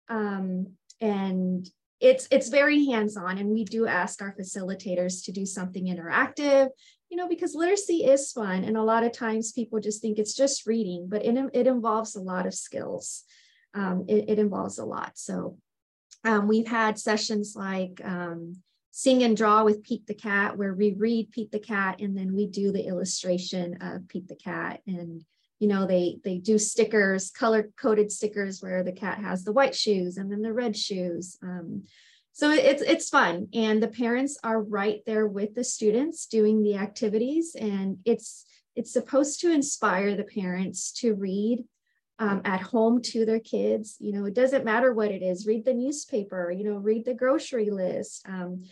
Um, 0.10 0.74
and 1.00 1.70
it's 2.04 2.28
it's 2.32 2.50
very 2.50 2.86
hands-on 2.86 3.38
and 3.38 3.50
we 3.50 3.63
do 3.63 3.88
ask 3.88 4.22
our 4.22 4.36
facilitators 4.36 5.24
to 5.24 5.32
do 5.32 5.46
something 5.46 5.86
interactive 5.86 6.68
you 7.10 7.16
know 7.16 7.30
because 7.30 7.56
literacy 7.56 8.04
is 8.04 8.32
fun 8.32 8.66
and 8.66 8.75
a 8.75 8.84
lot 8.84 9.04
of 9.04 9.13
times 9.13 9.54
people 9.54 9.80
just 9.80 10.02
think 10.02 10.20
it's 10.20 10.36
just 10.36 10.68
reading 10.68 11.08
but 11.10 11.24
it, 11.24 11.38
it 11.54 11.66
involves 11.66 12.16
a 12.16 12.22
lot 12.22 12.46
of 12.46 12.54
skills 12.54 13.24
um, 13.74 14.06
it, 14.08 14.30
it, 14.30 14.38
involves 14.38 14.78
a 14.78 14.86
lot 14.86 15.13
so 15.16 15.58
um, 16.25 16.48
we've 16.48 16.68
had 16.68 17.00
sessions 17.00 17.54
like 17.56 18.02
um, 18.04 18.58
sing 18.96 19.24
and 19.24 19.36
draw 19.36 19.64
with 19.64 19.84
Pete 19.84 20.06
the 20.06 20.14
cat 20.14 20.56
where 20.56 20.76
we 20.76 20.94
read 20.94 21.32
Pete 21.32 21.52
the 21.52 21.58
cat 21.58 22.00
and 22.00 22.16
then 22.16 22.32
we 22.32 22.46
do 22.46 22.72
the 22.72 22.86
illustration 22.86 23.82
of 23.82 24.08
Pete 24.08 24.28
the 24.28 24.36
cat. 24.36 24.82
And 24.86 25.26
you 25.58 25.68
know 25.68 25.88
they 25.88 26.20
they 26.24 26.38
do 26.38 26.60
stickers 26.60 27.32
color 27.32 27.72
coded 27.76 28.12
stickers 28.12 28.62
where 28.62 28.84
the 28.84 28.92
cat 28.92 29.18
has 29.18 29.44
the 29.44 29.52
white 29.52 29.74
shoes 29.74 30.18
and 30.18 30.32
then 30.32 30.44
the 30.44 30.54
red 30.54 30.78
shoes. 30.78 31.38
Um, 31.42 31.84
so 32.34 32.52
it's 32.52 32.84
it's 32.84 33.10
fun. 33.10 33.48
And 33.52 33.82
the 33.82 33.88
parents 33.88 34.38
are 34.44 34.62
right 34.62 35.02
there 35.08 35.26
with 35.26 35.56
the 35.56 35.64
students 35.64 36.28
doing 36.28 36.62
the 36.62 36.76
activities. 36.76 37.56
And 37.60 37.98
it's 38.06 38.46
it's 38.76 38.94
supposed 38.94 39.40
to 39.42 39.52
inspire 39.52 40.16
the 40.16 40.24
parents 40.24 40.92
to 41.00 41.16
read 41.16 41.64
um, 42.20 42.42
at 42.46 42.62
home 42.62 43.02
to 43.02 43.26
their 43.26 43.40
kids. 43.40 43.98
You 44.00 44.14
know 44.14 44.26
it 44.26 44.36
doesn't 44.36 44.66
matter 44.66 44.94
what 44.94 45.12
it 45.12 45.24
is. 45.24 45.48
Read 45.48 45.66
the 45.66 45.74
newspaper 45.74 46.52
you 46.52 46.64
know 46.64 46.78
read 46.78 47.06
the 47.06 47.16
grocery 47.16 47.72
list. 47.72 48.24
Um, 48.28 48.66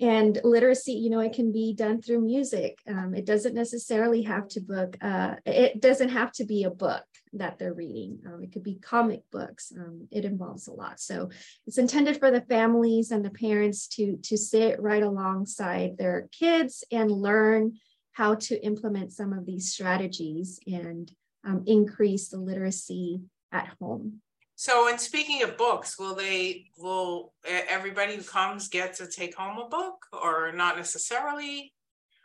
and 0.00 0.40
literacy 0.42 0.92
you 0.92 1.08
know 1.08 1.20
it 1.20 1.32
can 1.32 1.52
be 1.52 1.72
done 1.72 2.00
through 2.00 2.20
music. 2.20 2.78
Um, 2.88 3.14
it 3.14 3.24
doesn't 3.24 3.54
necessarily 3.54 4.22
have 4.22 4.48
to 4.48 4.60
book 4.60 4.96
uh, 5.00 5.36
it 5.46 5.80
doesn't 5.80 6.10
have 6.10 6.32
to 6.32 6.44
be 6.44 6.64
a 6.64 6.70
book 6.70 7.04
that 7.34 7.58
they're 7.58 7.74
reading. 7.74 8.20
Um, 8.26 8.42
it 8.42 8.52
could 8.52 8.62
be 8.62 8.76
comic 8.76 9.22
books. 9.30 9.72
Um, 9.76 10.08
it 10.10 10.24
involves 10.24 10.68
a 10.68 10.72
lot. 10.72 11.00
So 11.00 11.30
it's 11.66 11.78
intended 11.78 12.18
for 12.18 12.30
the 12.30 12.42
families 12.42 13.10
and 13.10 13.24
the 13.24 13.30
parents 13.30 13.86
to 13.88 14.16
to 14.24 14.36
sit 14.36 14.80
right 14.80 15.02
alongside 15.02 15.96
their 15.96 16.28
kids 16.32 16.84
and 16.90 17.10
learn 17.10 17.78
how 18.12 18.36
to 18.36 18.64
implement 18.64 19.12
some 19.12 19.32
of 19.32 19.44
these 19.44 19.72
strategies 19.72 20.60
and 20.66 21.10
um, 21.44 21.64
increase 21.66 22.28
the 22.28 22.38
literacy 22.38 23.20
at 23.52 23.68
home. 23.80 24.20
So, 24.56 24.88
and 24.88 25.00
speaking 25.00 25.42
of 25.42 25.56
books, 25.56 25.98
will 25.98 26.14
they, 26.14 26.66
will 26.78 27.32
everybody 27.44 28.16
who 28.16 28.22
comes 28.22 28.68
get 28.68 28.94
to 28.94 29.08
take 29.08 29.34
home 29.34 29.58
a 29.58 29.68
book 29.68 30.06
or 30.12 30.52
not 30.52 30.76
necessarily? 30.76 31.72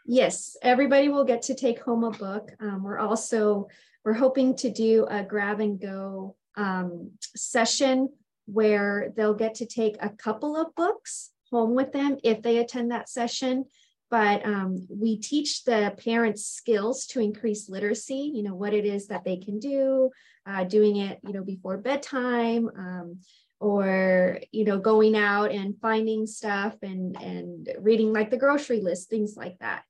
Yes, 0.06 0.56
everybody 0.62 1.10
will 1.10 1.26
get 1.26 1.44
to 1.44 1.56
take 1.56 1.82
home 1.82 2.04
a 2.04 2.12
book. 2.12 2.52
Um, 2.60 2.84
we're 2.84 3.00
also, 3.00 3.68
we're 4.06 4.14
hoping 4.14 4.56
to 4.58 4.70
do 4.70 5.06
a 5.10 5.24
grab 5.24 5.60
and 5.60 5.80
go 5.80 6.36
um, 6.56 7.12
session 7.36 8.10
where 8.46 9.14
they'll 9.16 9.34
get 9.34 9.56
to 9.56 9.66
take 9.66 9.98
a 10.00 10.10
couple 10.10 10.56
of 10.56 10.74
books 10.76 11.32
home 11.52 11.74
with 11.74 11.92
them 11.92 12.18
if 12.24 12.42
they 12.42 12.58
attend 12.58 12.92
that 12.92 13.10
session. 13.10 13.66
But 14.10 14.44
um, 14.44 14.88
we 14.90 15.18
teach 15.18 15.64
the 15.64 15.94
parents 16.04 16.46
skills 16.46 17.06
to 17.08 17.20
increase 17.20 17.70
literacy, 17.70 18.32
you 18.34 18.42
know, 18.42 18.56
what 18.56 18.74
it 18.74 18.86
is 18.86 19.08
that 19.08 19.24
they 19.24 19.38
can 19.38 19.60
do, 19.60 20.10
uh, 20.50 20.64
doing 20.64 20.98
it, 20.98 21.20
you 21.24 21.34
know, 21.34 21.44
before 21.44 21.78
bedtime, 21.78 22.70
um, 22.78 23.20
or 23.60 24.40
you 24.52 24.64
know 24.64 24.80
going 24.80 25.16
out 25.18 25.52
and 25.52 25.80
finding 25.82 26.26
stuff 26.26 26.76
and 26.82 27.22
and 27.22 27.70
reading 27.80 28.14
like 28.14 28.30
the 28.30 28.38
grocery 28.38 28.82
list 28.82 29.10
things 29.10 29.36
like 29.36 29.58
that. 29.60 29.84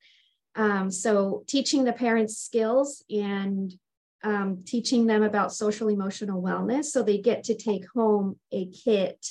Um, 0.55 0.91
so 0.91 1.43
teaching 1.47 1.83
the 1.83 1.93
parents 1.93 2.37
skills 2.37 3.03
and 3.09 3.71
um, 4.23 4.63
teaching 4.65 5.05
them 5.05 5.23
about 5.23 5.53
social 5.53 5.87
emotional 5.87 6.41
wellness 6.41 6.85
so 6.85 7.03
they 7.03 7.19
get 7.19 7.45
to 7.45 7.55
take 7.55 7.85
home 7.95 8.37
a 8.51 8.65
kit 8.65 9.25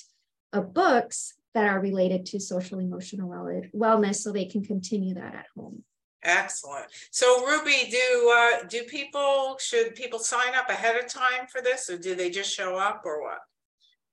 of 0.53 0.73
books 0.73 1.35
that 1.53 1.67
are 1.67 1.81
related 1.81 2.25
to 2.27 2.41
social 2.41 2.79
emotional 2.79 3.29
wellness 3.75 4.15
so 4.17 4.33
they 4.33 4.47
can 4.47 4.65
continue 4.65 5.15
that 5.15 5.35
at 5.35 5.47
home 5.55 5.83
excellent 6.23 6.87
so 7.11 7.47
ruby 7.47 7.89
do 7.91 8.35
uh, 8.37 8.67
do 8.69 8.83
people 8.85 9.57
should 9.61 9.95
people 9.95 10.19
sign 10.19 10.55
up 10.55 10.69
ahead 10.69 10.97
of 10.97 11.09
time 11.09 11.47
for 11.51 11.61
this 11.61 11.89
or 11.89 11.97
do 11.97 12.15
they 12.15 12.31
just 12.31 12.55
show 12.55 12.77
up 12.77 13.03
or 13.05 13.23
what 13.23 13.39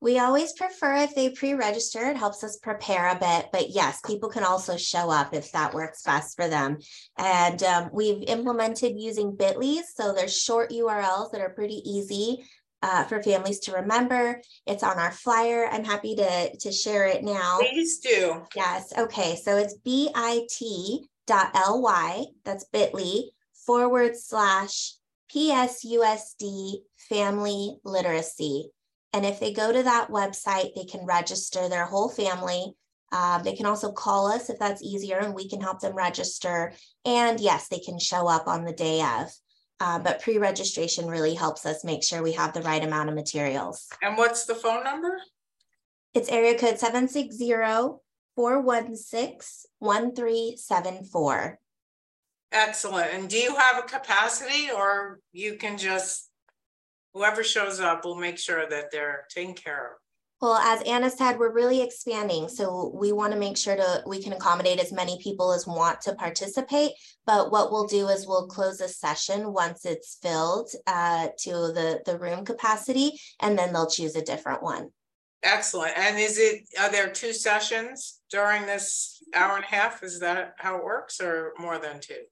we 0.01 0.19
always 0.19 0.53
prefer 0.53 0.97
if 0.97 1.15
they 1.15 1.29
pre-register, 1.29 2.12
it 2.12 2.17
helps 2.17 2.43
us 2.43 2.57
prepare 2.57 3.09
a 3.09 3.15
bit, 3.15 3.47
but 3.51 3.71
yes, 3.71 4.01
people 4.05 4.29
can 4.29 4.43
also 4.43 4.77
show 4.77 5.09
up 5.09 5.33
if 5.33 5.51
that 5.53 5.74
works 5.74 6.03
best 6.03 6.35
for 6.35 6.47
them. 6.47 6.77
And 7.17 7.63
um, 7.63 7.89
we've 7.91 8.21
implemented 8.27 9.00
using 9.00 9.35
bit.lys, 9.35 9.95
so 9.95 10.13
there's 10.13 10.38
short 10.38 10.69
URLs 10.69 11.31
that 11.31 11.41
are 11.41 11.50
pretty 11.50 11.81
easy 11.89 12.45
uh, 12.83 13.05
for 13.05 13.24
families 13.24 13.59
to 13.62 13.71
remember. 13.71 14.41
It's 14.67 14.83
on 14.83 15.00
our 15.00 15.12
flyer. 15.12 15.67
I'm 15.71 15.83
happy 15.83 16.15
to, 16.17 16.55
to 16.55 16.71
share 16.71 17.07
it 17.07 17.24
now. 17.24 17.57
Please 17.59 17.97
do. 17.97 18.43
Yes, 18.55 18.93
okay, 18.95 19.35
so 19.35 19.57
it's 19.57 19.74
bit.ly, 21.27 22.25
that's 22.44 22.65
bit.ly, 22.65 23.29
forward 23.65 24.15
slash 24.15 24.94
PSUSD 25.34 26.75
family 26.98 27.77
literacy. 27.84 28.72
And 29.13 29.25
if 29.25 29.39
they 29.39 29.53
go 29.53 29.72
to 29.72 29.84
that 29.84 30.10
website, 30.10 30.75
they 30.75 30.86
can 30.86 31.05
register 31.05 31.70
their 31.70 31.86
whole 31.86 32.10
family. 32.10 32.75
Uh, 33.12 33.41
they 33.41 33.55
can 33.55 33.65
also 33.65 33.91
call 33.91 34.27
us 34.27 34.50
if 34.50 34.60
that's 34.60 34.84
easier 34.84 35.20
and 35.20 35.34
we 35.34 35.48
can 35.48 35.62
help 35.62 35.79
them 35.79 35.96
register. 35.96 36.74
And 37.05 37.39
yes, 37.39 37.67
they 37.70 37.79
can 37.79 37.98
show 38.00 38.27
up 38.27 38.48
on 38.48 38.65
the 38.65 38.74
day 38.74 39.01
of. 39.01 39.32
Uh, 39.79 40.00
but 40.00 40.22
pre 40.22 40.38
registration 40.38 41.08
really 41.08 41.34
helps 41.34 41.65
us 41.65 41.84
make 41.84 42.03
sure 42.03 42.24
we 42.24 42.34
have 42.34 42.53
the 42.53 42.62
right 42.62 42.84
amount 42.84 43.10
of 43.10 43.15
materials. 43.15 43.88
And 44.01 44.17
what's 44.17 44.46
the 44.46 44.55
phone 44.55 44.84
number? 44.84 45.20
It's 46.13 46.29
area 46.29 46.58
code 46.58 46.79
760 46.79 47.53
416 48.35 49.69
1374. 49.79 51.59
Excellent. 52.51 53.13
And 53.13 53.29
do 53.29 53.37
you 53.37 53.55
have 53.55 53.83
a 53.83 53.87
capacity 53.87 54.69
or 54.71 55.19
you 55.33 55.55
can 55.55 55.77
just 55.77 56.29
whoever 57.15 57.43
shows 57.43 57.79
up 57.79 58.05
will 58.05 58.15
make 58.15 58.37
sure 58.37 58.69
that 58.69 58.91
they're 58.91 59.25
taken 59.29 59.55
care 59.55 59.85
of. 59.85 59.91
Well, 60.41 60.55
as 60.55 60.81
Anna 60.81 61.09
said, 61.09 61.39
we're 61.39 61.53
really 61.53 61.81
expanding. 61.81 62.49
So 62.49 62.91
we 62.93 63.13
want 63.13 63.31
to 63.31 63.39
make 63.39 63.55
sure 63.55 63.77
to 63.77 64.03
we 64.05 64.21
can 64.21 64.33
accommodate 64.33 64.79
as 64.79 64.91
many 64.91 65.17
people 65.23 65.53
as 65.53 65.65
want 65.65 66.01
to 66.01 66.13
participate. 66.13 66.91
But 67.25 67.51
what 67.51 67.71
we'll 67.71 67.87
do 67.87 68.09
is 68.09 68.27
we'll 68.27 68.47
close 68.47 68.81
a 68.81 68.89
session 68.89 69.53
once 69.53 69.85
it's 69.85 70.17
filled 70.21 70.69
uh, 70.85 71.29
to 71.39 71.51
the, 71.51 72.01
the 72.05 72.19
room 72.19 72.43
capacity, 72.43 73.13
and 73.39 73.57
then 73.57 73.71
they'll 73.71 73.89
choose 73.89 74.17
a 74.17 74.21
different 74.21 74.61
one. 74.61 74.89
Excellent. 75.45 75.95
And 75.95 76.17
is 76.17 76.39
it 76.39 76.67
are 76.79 76.91
there 76.91 77.09
two 77.09 77.31
sessions 77.31 78.19
during 78.31 78.65
this 78.65 79.21
hour 79.35 79.55
and 79.55 79.63
a 79.63 79.67
half? 79.67 80.01
Is 80.01 80.19
that 80.19 80.55
how 80.57 80.77
it 80.77 80.83
works, 80.83 81.21
or 81.21 81.53
more 81.59 81.77
than 81.77 81.99
two? 81.99 82.23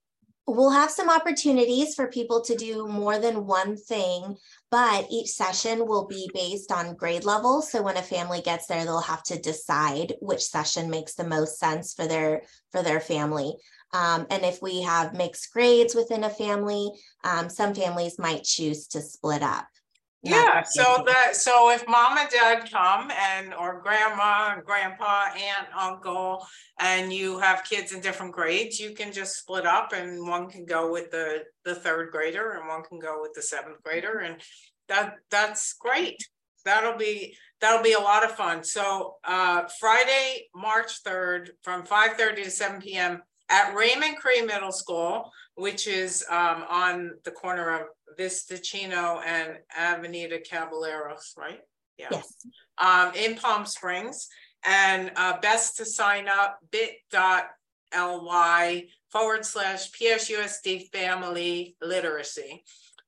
We'll 0.47 0.71
have 0.71 0.91
some 0.91 1.09
opportunities 1.09 1.95
for 1.95 2.07
people 2.07 2.41
to 2.41 2.55
do 2.55 2.85
more 2.87 3.17
than 3.17 3.45
one 3.45 3.77
thing, 3.77 4.35
but 4.69 5.05
each 5.09 5.29
session 5.29 5.87
will 5.87 6.05
be 6.05 6.29
based 6.33 6.69
on 6.69 6.95
grade 6.95 7.23
level. 7.23 7.61
So 7.61 7.81
when 7.81 7.95
a 7.95 8.01
family 8.01 8.41
gets 8.41 8.65
there, 8.67 8.83
they'll 8.83 8.99
have 8.99 9.23
to 9.23 9.39
decide 9.39 10.15
which 10.19 10.41
session 10.41 10.89
makes 10.89 11.13
the 11.13 11.23
most 11.23 11.59
sense 11.59 11.93
for 11.93 12.07
their 12.07 12.41
for 12.71 12.81
their 12.81 12.99
family. 12.99 13.53
Um, 13.93 14.25
and 14.31 14.43
if 14.43 14.59
we 14.59 14.81
have 14.81 15.13
mixed 15.13 15.53
grades 15.53 15.93
within 15.93 16.23
a 16.23 16.29
family, 16.31 16.89
um, 17.23 17.47
some 17.47 17.75
families 17.75 18.17
might 18.17 18.43
choose 18.43 18.87
to 18.87 19.01
split 19.01 19.43
up. 19.43 19.67
Yeah, 20.25 20.63
so 20.63 21.03
that 21.05 21.35
so 21.35 21.69
if 21.71 21.85
mom 21.85 22.17
and 22.17 22.29
dad 22.29 22.71
come 22.71 23.11
and 23.11 23.53
or 23.53 23.81
grandma 23.81 24.53
and 24.55 24.63
grandpa, 24.63 25.25
aunt, 25.35 25.67
uncle, 25.77 26.45
and 26.79 27.11
you 27.11 27.39
have 27.39 27.65
kids 27.65 27.91
in 27.91 27.99
different 27.99 28.31
grades, 28.31 28.79
you 28.79 28.93
can 28.93 29.11
just 29.11 29.35
split 29.35 29.65
up 29.65 29.91
and 29.91 30.25
one 30.25 30.49
can 30.49 30.63
go 30.65 30.89
with 30.89 31.11
the 31.11 31.43
the 31.65 31.75
third 31.75 32.11
grader 32.11 32.51
and 32.51 32.69
one 32.69 32.83
can 32.83 32.99
go 32.99 33.21
with 33.21 33.33
the 33.33 33.41
seventh 33.41 33.83
grader 33.83 34.19
and 34.19 34.41
that 34.87 35.15
that's 35.29 35.73
great. 35.73 36.25
That'll 36.63 36.97
be 36.97 37.35
that'll 37.59 37.83
be 37.83 37.91
a 37.91 37.99
lot 37.99 38.23
of 38.23 38.31
fun. 38.31 38.63
So 38.63 39.15
uh 39.25 39.63
Friday, 39.77 40.47
March 40.55 41.03
3rd 41.03 41.49
from 41.63 41.83
5 41.83 42.13
30 42.13 42.43
to 42.43 42.49
7 42.49 42.79
p.m. 42.79 43.21
at 43.49 43.75
Raymond 43.75 44.17
Cree 44.17 44.41
Middle 44.41 44.71
School, 44.71 45.29
which 45.55 45.87
is 45.87 46.25
um, 46.29 46.63
on 46.69 47.11
the 47.23 47.31
corner 47.31 47.69
of 47.69 47.87
Vista 48.17 48.57
Chino 48.57 49.21
and 49.25 49.57
Avenida 49.77 50.39
Caballeros, 50.39 51.33
right? 51.37 51.59
Yeah. 51.97 52.07
Yes. 52.11 52.33
Um, 52.77 53.13
in 53.15 53.35
Palm 53.35 53.65
Springs. 53.65 54.27
And 54.65 55.11
uh, 55.17 55.41
best 55.41 55.75
to 55.77 55.85
sign 55.85 56.29
up 56.29 56.57
bit.ly 56.71 57.47
forward 59.11 59.45
slash 59.45 59.91
PSUSD 59.91 60.89
family 60.91 61.75
literacy 61.81 62.63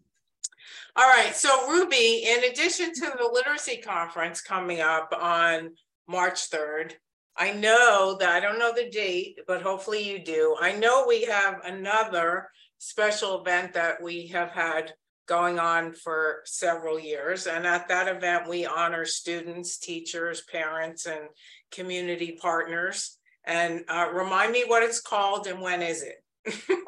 right. 0.97 1.35
So, 1.35 1.71
Ruby, 1.71 2.25
in 2.27 2.45
addition 2.45 2.93
to 2.93 3.13
the 3.19 3.31
literacy 3.33 3.79
conference 3.79 4.41
coming 4.41 4.81
up 4.81 5.13
on 5.19 5.71
March 6.07 6.51
3rd, 6.51 6.93
I 7.37 7.53
know 7.53 8.17
that 8.21 8.29
I 8.29 8.41
don't 8.41 8.59
know 8.59 8.75
the 8.75 8.91
date, 8.91 9.39
but 9.47 9.63
hopefully 9.63 10.07
you 10.07 10.23
do. 10.23 10.57
I 10.61 10.73
know 10.73 11.07
we 11.09 11.25
have 11.25 11.61
another 11.65 12.49
special 12.79 13.41
event 13.41 13.73
that 13.73 14.03
we 14.03 14.27
have 14.29 14.51
had 14.51 14.93
going 15.27 15.59
on 15.59 15.95
for 15.95 16.43
several 16.45 16.99
years. 16.99 17.47
And 17.47 17.67
at 17.67 17.89
that 17.89 18.09
event, 18.09 18.49
we 18.49 18.67
honor 18.67 19.05
students, 19.05 19.79
teachers, 19.79 20.43
parents, 20.43 21.07
and 21.07 21.29
community 21.71 22.39
partners. 22.41 23.17
And 23.45 23.85
uh, 23.89 24.09
remind 24.13 24.53
me 24.53 24.65
what 24.67 24.83
it's 24.83 25.01
called 25.01 25.47
and 25.47 25.61
when 25.61 25.81
is 25.81 26.03
it? 26.03 26.23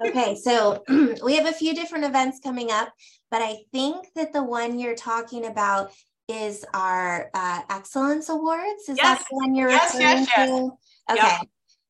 Okay, 0.07 0.37
so 0.37 0.83
we 1.25 1.37
have 1.37 1.47
a 1.47 1.53
few 1.53 1.75
different 1.75 2.05
events 2.05 2.41
coming 2.43 2.71
up, 2.71 2.93
but 3.31 3.43
I 3.43 3.59
think 3.73 4.07
that 4.15 4.33
the 4.33 4.43
one 4.43 4.79
you're 4.79 4.97
talking 4.97 5.47
about 5.47 5.93
is 6.29 6.65
our 6.73 7.31
uh, 7.35 7.61
Excellence 7.71 8.29
Awards. 8.29 8.89
Is 8.89 8.97
yes. 8.97 9.19
that 9.19 9.27
the 9.31 9.37
one 9.37 9.55
you're 9.55 9.71
yes, 9.71 9.95
referring 9.95 10.19
yes, 10.19 10.29
yes. 10.37 10.49
to? 10.49 10.71
Okay. 11.13 11.37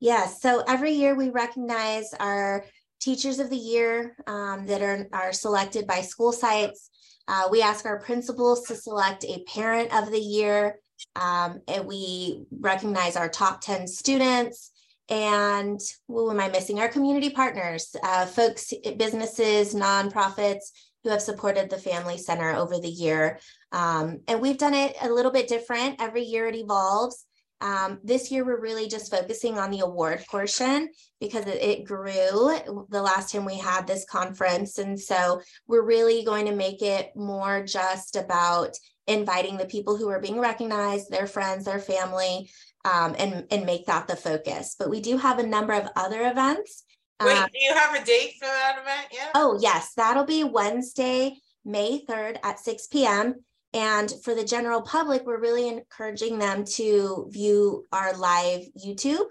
Yes. 0.01 0.43
So 0.43 0.63
every 0.67 0.93
year 0.93 1.15
we 1.15 1.31
recognize 1.31 2.13
our 2.19 2.65
teachers 3.01 3.39
of 3.39 3.51
the 3.51 3.57
year 3.57 4.17
um, 4.27 4.67
that 4.67 4.83
are, 4.83 5.09
are 5.13 5.33
selected 5.33 5.87
by 5.87 6.01
school 6.01 6.33
sites. 6.33 6.91
Uh, 7.29 7.49
we 7.51 7.63
ask 7.63 7.87
our 7.87 8.01
principals 8.01 8.67
to 8.67 8.75
select 8.75 9.25
a 9.25 9.43
parent 9.45 9.95
of 9.95 10.11
the 10.11 10.21
year, 10.21 10.77
um, 11.17 11.61
and 11.69 11.87
we 11.87 12.45
recognize 12.61 13.17
our 13.17 13.29
top 13.29 13.61
10 13.61 13.87
students. 13.87 14.73
And 15.09 15.81
who 16.09 16.31
am 16.31 16.41
I 16.41 16.49
missing? 16.49 16.81
Our 16.81 16.89
community 16.89 17.31
partners, 17.31 17.95
uh, 18.03 18.27
folks, 18.27 18.73
businesses, 18.97 19.75
nonprofits 19.75 20.71
who 21.03 21.11
have 21.11 21.21
supported 21.21 21.69
the 21.69 21.77
Family 21.77 22.17
Center 22.17 22.55
over 22.55 22.79
the 22.79 22.89
year. 22.89 23.39
Um, 23.73 24.21
and 24.27 24.41
we've 24.41 24.59
done 24.59 24.75
it 24.75 24.97
a 25.03 25.11
little 25.11 25.31
bit 25.31 25.49
different. 25.49 26.01
Every 26.01 26.23
year 26.23 26.47
it 26.47 26.57
evolves. 26.57 27.27
Um, 27.61 27.99
this 28.03 28.31
year, 28.31 28.45
we're 28.45 28.61
really 28.61 28.89
just 28.89 29.11
focusing 29.11 29.59
on 29.59 29.71
the 29.71 29.81
award 29.81 30.23
portion 30.31 30.91
because 31.21 31.47
it 31.47 31.85
grew 31.85 32.59
the 32.91 33.03
last 33.03 33.33
time 33.33 33.45
we 33.45 33.59
had 33.59 33.87
this 33.87 34.05
conference. 34.05 34.79
And 34.79 34.99
so 34.99 35.41
we're 35.67 35.85
really 35.85 36.25
going 36.25 36.47
to 36.47 36.55
make 36.55 36.83
it 36.83 37.11
more 37.15 37.65
just 37.65 38.17
about 38.17 38.77
inviting 39.07 39.57
the 39.57 39.67
people 39.67 39.97
who 39.97 40.09
are 40.09 40.21
being 40.21 40.41
recognized, 40.41 41.11
their 41.11 41.27
friends, 41.27 41.65
their 41.65 41.79
family, 41.79 42.51
um, 42.85 43.15
and, 43.19 43.47
and 43.51 43.67
make 43.67 43.87
that 43.87 44.07
the 44.07 44.17
focus. 44.17 44.77
But 44.79 44.91
we 44.91 45.01
do 45.01 45.17
have 45.17 45.39
a 45.39 45.47
number 45.47 45.73
of 45.73 45.89
other 45.97 46.29
events. 46.29 46.85
Wait, 47.23 47.37
um, 47.37 47.49
do 47.53 47.59
you 47.59 47.73
have 47.73 47.95
a 47.95 48.05
date 48.05 48.35
for 48.39 48.47
that 48.47 48.79
event 48.81 49.09
yet? 49.13 49.31
Oh, 49.35 49.59
yes. 49.61 49.93
That'll 49.97 50.25
be 50.25 50.45
Wednesday, 50.45 51.37
May 51.65 52.05
3rd 52.09 52.39
at 52.43 52.61
6 52.61 52.87
p.m. 52.89 53.45
And 53.73 54.13
for 54.23 54.35
the 54.35 54.45
general 54.45 54.83
public, 54.83 55.25
we're 55.25 55.41
really 55.41 55.69
encouraging 55.69 56.39
them 56.39 56.65
to 56.65 57.29
view 57.31 57.85
our 57.93 58.17
live 58.17 58.63
YouTube 58.85 59.27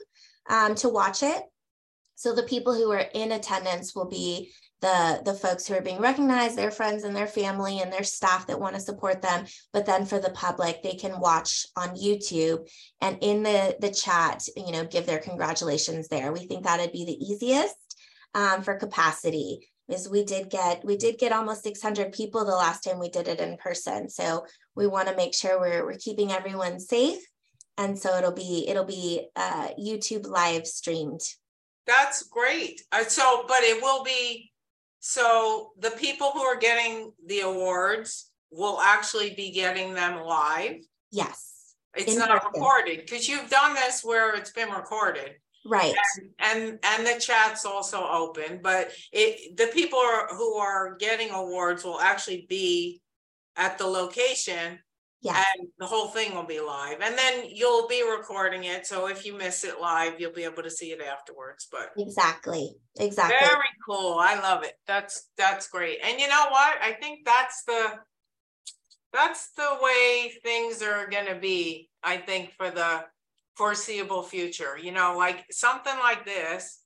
um, 0.49 0.75
to 0.75 0.89
watch 0.89 1.23
it. 1.23 1.43
So 2.15 2.33
the 2.33 2.43
people 2.43 2.73
who 2.73 2.91
are 2.91 3.05
in 3.13 3.31
attendance 3.31 3.95
will 3.95 4.09
be 4.09 4.51
the, 4.83 5.21
the 5.23 5.33
folks 5.33 5.65
who 5.65 5.75
are 5.75 5.81
being 5.81 6.01
recognized, 6.01 6.57
their 6.57 6.69
friends 6.69 7.05
and 7.05 7.15
their 7.15 7.25
family 7.25 7.79
and 7.79 7.91
their 7.91 8.03
staff 8.03 8.47
that 8.47 8.59
want 8.59 8.75
to 8.75 8.81
support 8.81 9.21
them. 9.21 9.45
But 9.71 9.85
then 9.85 10.05
for 10.05 10.19
the 10.19 10.31
public, 10.31 10.83
they 10.83 10.95
can 10.95 11.21
watch 11.21 11.65
on 11.77 11.95
YouTube 11.95 12.69
and 12.99 13.17
in 13.21 13.43
the, 13.43 13.77
the 13.79 13.89
chat, 13.89 14.43
you 14.57 14.73
know, 14.73 14.83
give 14.83 15.05
their 15.05 15.19
congratulations 15.19 16.09
there. 16.09 16.33
We 16.33 16.47
think 16.47 16.65
that'd 16.65 16.91
be 16.91 17.05
the 17.05 17.25
easiest 17.25 17.75
um, 18.35 18.61
for 18.61 18.75
capacity 18.75 19.69
is 19.87 20.09
we 20.09 20.23
did 20.23 20.49
get 20.49 20.83
we 20.83 20.97
did 20.97 21.17
get 21.17 21.33
almost 21.33 21.63
600 21.63 22.13
people 22.13 22.45
the 22.45 22.51
last 22.51 22.83
time 22.83 22.99
we 22.99 23.09
did 23.09 23.27
it 23.27 23.41
in 23.41 23.57
person 23.57 24.09
so 24.09 24.45
we 24.75 24.87
want 24.87 25.09
to 25.09 25.15
make 25.17 25.33
sure 25.33 25.59
we're, 25.59 25.85
we're 25.85 25.97
keeping 25.97 26.31
everyone 26.31 26.79
safe 26.79 27.21
and 27.77 27.99
so 27.99 28.17
it'll 28.17 28.31
be 28.31 28.65
it'll 28.69 28.85
be 28.85 29.27
uh, 29.35 29.67
youtube 29.77 30.25
live 30.25 30.65
streamed 30.65 31.19
that's 31.85 32.23
great 32.23 32.81
uh, 32.93 33.03
so 33.03 33.43
but 33.45 33.61
it 33.63 33.83
will 33.83 34.05
be 34.05 34.52
so 35.05 35.71
the 35.79 35.91
people 35.91 36.31
who 36.31 36.39
are 36.43 36.55
getting 36.55 37.11
the 37.27 37.41
awards 37.41 38.31
will 38.51 38.79
actually 38.79 39.33
be 39.35 39.51
getting 39.51 39.93
them 39.93 40.21
live? 40.21 40.77
Yes. 41.11 41.75
It's 41.93 42.15
not 42.15 42.29
person. 42.29 42.47
recorded 42.53 42.99
because 43.01 43.27
you've 43.27 43.49
done 43.49 43.73
this 43.73 44.01
where 44.01 44.33
it's 44.33 44.51
been 44.51 44.69
recorded. 44.69 45.31
Right. 45.65 45.93
And, 46.39 46.61
and 46.61 46.79
and 46.81 47.05
the 47.05 47.19
chat's 47.19 47.65
also 47.65 48.07
open 48.07 48.61
but 48.63 48.91
it 49.11 49.57
the 49.57 49.67
people 49.73 49.99
are, 49.99 50.29
who 50.29 50.55
are 50.55 50.95
getting 50.95 51.31
awards 51.31 51.83
will 51.83 51.99
actually 51.99 52.45
be 52.47 53.01
at 53.57 53.77
the 53.77 53.85
location 53.85 54.79
yeah 55.23 55.43
and 55.57 55.67
the 55.79 55.85
whole 55.85 56.07
thing 56.07 56.35
will 56.35 56.45
be 56.45 56.59
live 56.59 57.01
and 57.01 57.17
then 57.17 57.45
you'll 57.49 57.87
be 57.87 58.03
recording 58.03 58.65
it 58.65 58.85
so 58.85 59.07
if 59.07 59.25
you 59.25 59.35
miss 59.37 59.63
it 59.63 59.79
live 59.81 60.19
you'll 60.19 60.31
be 60.31 60.43
able 60.43 60.63
to 60.63 60.69
see 60.69 60.91
it 60.91 61.01
afterwards 61.01 61.67
but 61.71 61.89
exactly 61.97 62.75
exactly 62.99 63.37
very 63.39 63.69
cool 63.87 64.17
i 64.19 64.39
love 64.39 64.63
it 64.63 64.73
that's 64.85 65.29
that's 65.37 65.67
great 65.67 65.97
and 66.03 66.19
you 66.19 66.27
know 66.27 66.45
what 66.49 66.75
i 66.81 66.91
think 67.01 67.25
that's 67.25 67.63
the 67.65 67.93
that's 69.11 69.51
the 69.55 69.77
way 69.81 70.31
things 70.43 70.81
are 70.81 71.07
going 71.07 71.27
to 71.27 71.35
be 71.35 71.89
i 72.03 72.17
think 72.17 72.51
for 72.57 72.69
the 72.69 73.03
foreseeable 73.55 74.23
future. 74.23 74.77
You 74.77 74.91
know, 74.91 75.15
like 75.17 75.45
something 75.51 75.97
like 75.99 76.25
this 76.25 76.79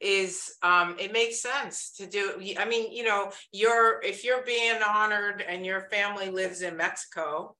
is 0.00 0.54
um 0.62 0.96
it 0.98 1.12
makes 1.12 1.42
sense 1.42 1.92
to 1.94 2.06
do 2.06 2.32
i 2.58 2.64
mean 2.64 2.90
you 2.90 3.04
know 3.04 3.30
you're 3.52 4.00
if 4.02 4.24
you're 4.24 4.42
being 4.46 4.80
honored 4.82 5.44
and 5.46 5.66
your 5.66 5.82
family 5.90 6.30
lives 6.30 6.62
in 6.62 6.74
mexico 6.74 7.54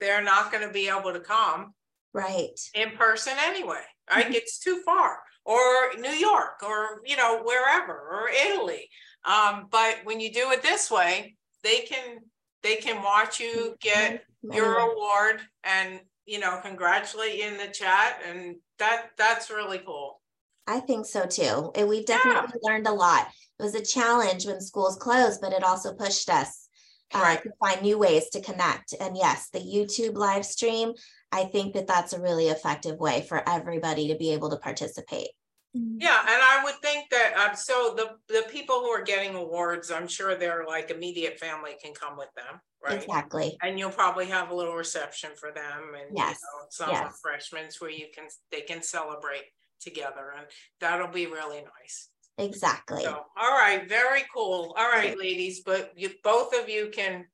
they're 0.00 0.22
not 0.22 0.50
going 0.50 0.66
to 0.66 0.72
be 0.72 0.88
able 0.88 1.12
to 1.12 1.20
come 1.20 1.72
right 2.12 2.58
in 2.74 2.90
person 2.92 3.32
anyway 3.40 3.82
right 4.10 4.26
mm-hmm. 4.26 4.34
it's 4.34 4.58
too 4.58 4.82
far 4.84 5.18
or 5.44 5.64
new 5.98 6.10
york 6.10 6.62
or 6.66 7.00
you 7.04 7.16
know 7.16 7.42
wherever 7.44 7.92
or 7.92 8.28
italy 8.28 8.88
um 9.24 9.66
but 9.70 9.98
when 10.04 10.20
you 10.20 10.32
do 10.32 10.50
it 10.50 10.62
this 10.62 10.90
way 10.90 11.36
they 11.62 11.80
can 11.80 12.18
they 12.62 12.76
can 12.76 13.02
watch 13.02 13.40
you 13.40 13.76
get 13.80 14.24
your 14.42 14.78
award 14.78 15.40
and 15.64 16.00
you 16.30 16.38
know, 16.38 16.60
congratulate 16.62 17.34
you 17.34 17.48
in 17.48 17.56
the 17.56 17.66
chat. 17.66 18.20
And 18.28 18.54
that 18.78 19.08
that's 19.18 19.50
really 19.50 19.78
cool. 19.78 20.20
I 20.66 20.78
think 20.78 21.04
so 21.06 21.26
too. 21.26 21.72
And 21.74 21.88
we've 21.88 22.06
definitely 22.06 22.60
yeah. 22.62 22.70
learned 22.70 22.86
a 22.86 22.92
lot. 22.92 23.26
It 23.58 23.62
was 23.62 23.74
a 23.74 23.84
challenge 23.84 24.46
when 24.46 24.60
schools 24.60 24.96
closed, 24.96 25.40
but 25.40 25.52
it 25.52 25.64
also 25.64 25.92
pushed 25.92 26.30
us 26.30 26.68
right. 27.14 27.42
to 27.42 27.50
find 27.58 27.82
new 27.82 27.98
ways 27.98 28.28
to 28.30 28.40
connect. 28.40 28.94
And 29.00 29.16
yes, 29.16 29.48
the 29.50 29.58
YouTube 29.58 30.16
live 30.16 30.44
stream, 30.44 30.92
I 31.32 31.44
think 31.44 31.74
that 31.74 31.86
that's 31.86 32.12
a 32.12 32.20
really 32.20 32.48
effective 32.48 32.98
way 32.98 33.22
for 33.22 33.48
everybody 33.48 34.08
to 34.08 34.16
be 34.16 34.32
able 34.32 34.50
to 34.50 34.56
participate. 34.56 35.28
Mm-hmm. 35.76 35.98
Yeah, 36.00 36.18
and 36.18 36.42
I 36.42 36.62
would 36.64 36.74
think 36.82 37.10
that 37.10 37.36
um, 37.36 37.54
so 37.54 37.94
the 37.96 38.16
the 38.32 38.42
people 38.50 38.80
who 38.80 38.88
are 38.88 39.04
getting 39.04 39.36
awards, 39.36 39.92
I'm 39.92 40.08
sure 40.08 40.34
their 40.34 40.64
like 40.66 40.90
immediate 40.90 41.38
family 41.38 41.72
can 41.80 41.94
come 41.94 42.16
with 42.16 42.30
them, 42.34 42.60
right? 42.84 43.00
Exactly. 43.00 43.56
And 43.62 43.78
you'll 43.78 43.90
probably 43.90 44.26
have 44.26 44.50
a 44.50 44.54
little 44.54 44.74
reception 44.74 45.30
for 45.36 45.52
them, 45.52 45.92
and 45.94 46.16
yes. 46.16 46.40
you 46.42 46.58
know, 46.58 46.66
some 46.70 46.90
yes. 46.90 47.12
refreshments 47.12 47.80
where 47.80 47.90
you 47.90 48.06
can 48.12 48.24
they 48.50 48.62
can 48.62 48.82
celebrate 48.82 49.44
together, 49.80 50.34
and 50.36 50.46
that'll 50.80 51.06
be 51.06 51.26
really 51.26 51.62
nice. 51.80 52.08
Exactly. 52.40 53.04
So, 53.04 53.24
all 53.36 53.50
right, 53.52 53.88
very 53.88 54.22
cool. 54.34 54.74
All 54.76 54.90
right, 54.90 55.18
ladies, 55.18 55.60
but 55.60 55.92
you 55.96 56.10
both 56.24 56.54
of 56.54 56.68
you 56.68 56.90
can 56.92 57.26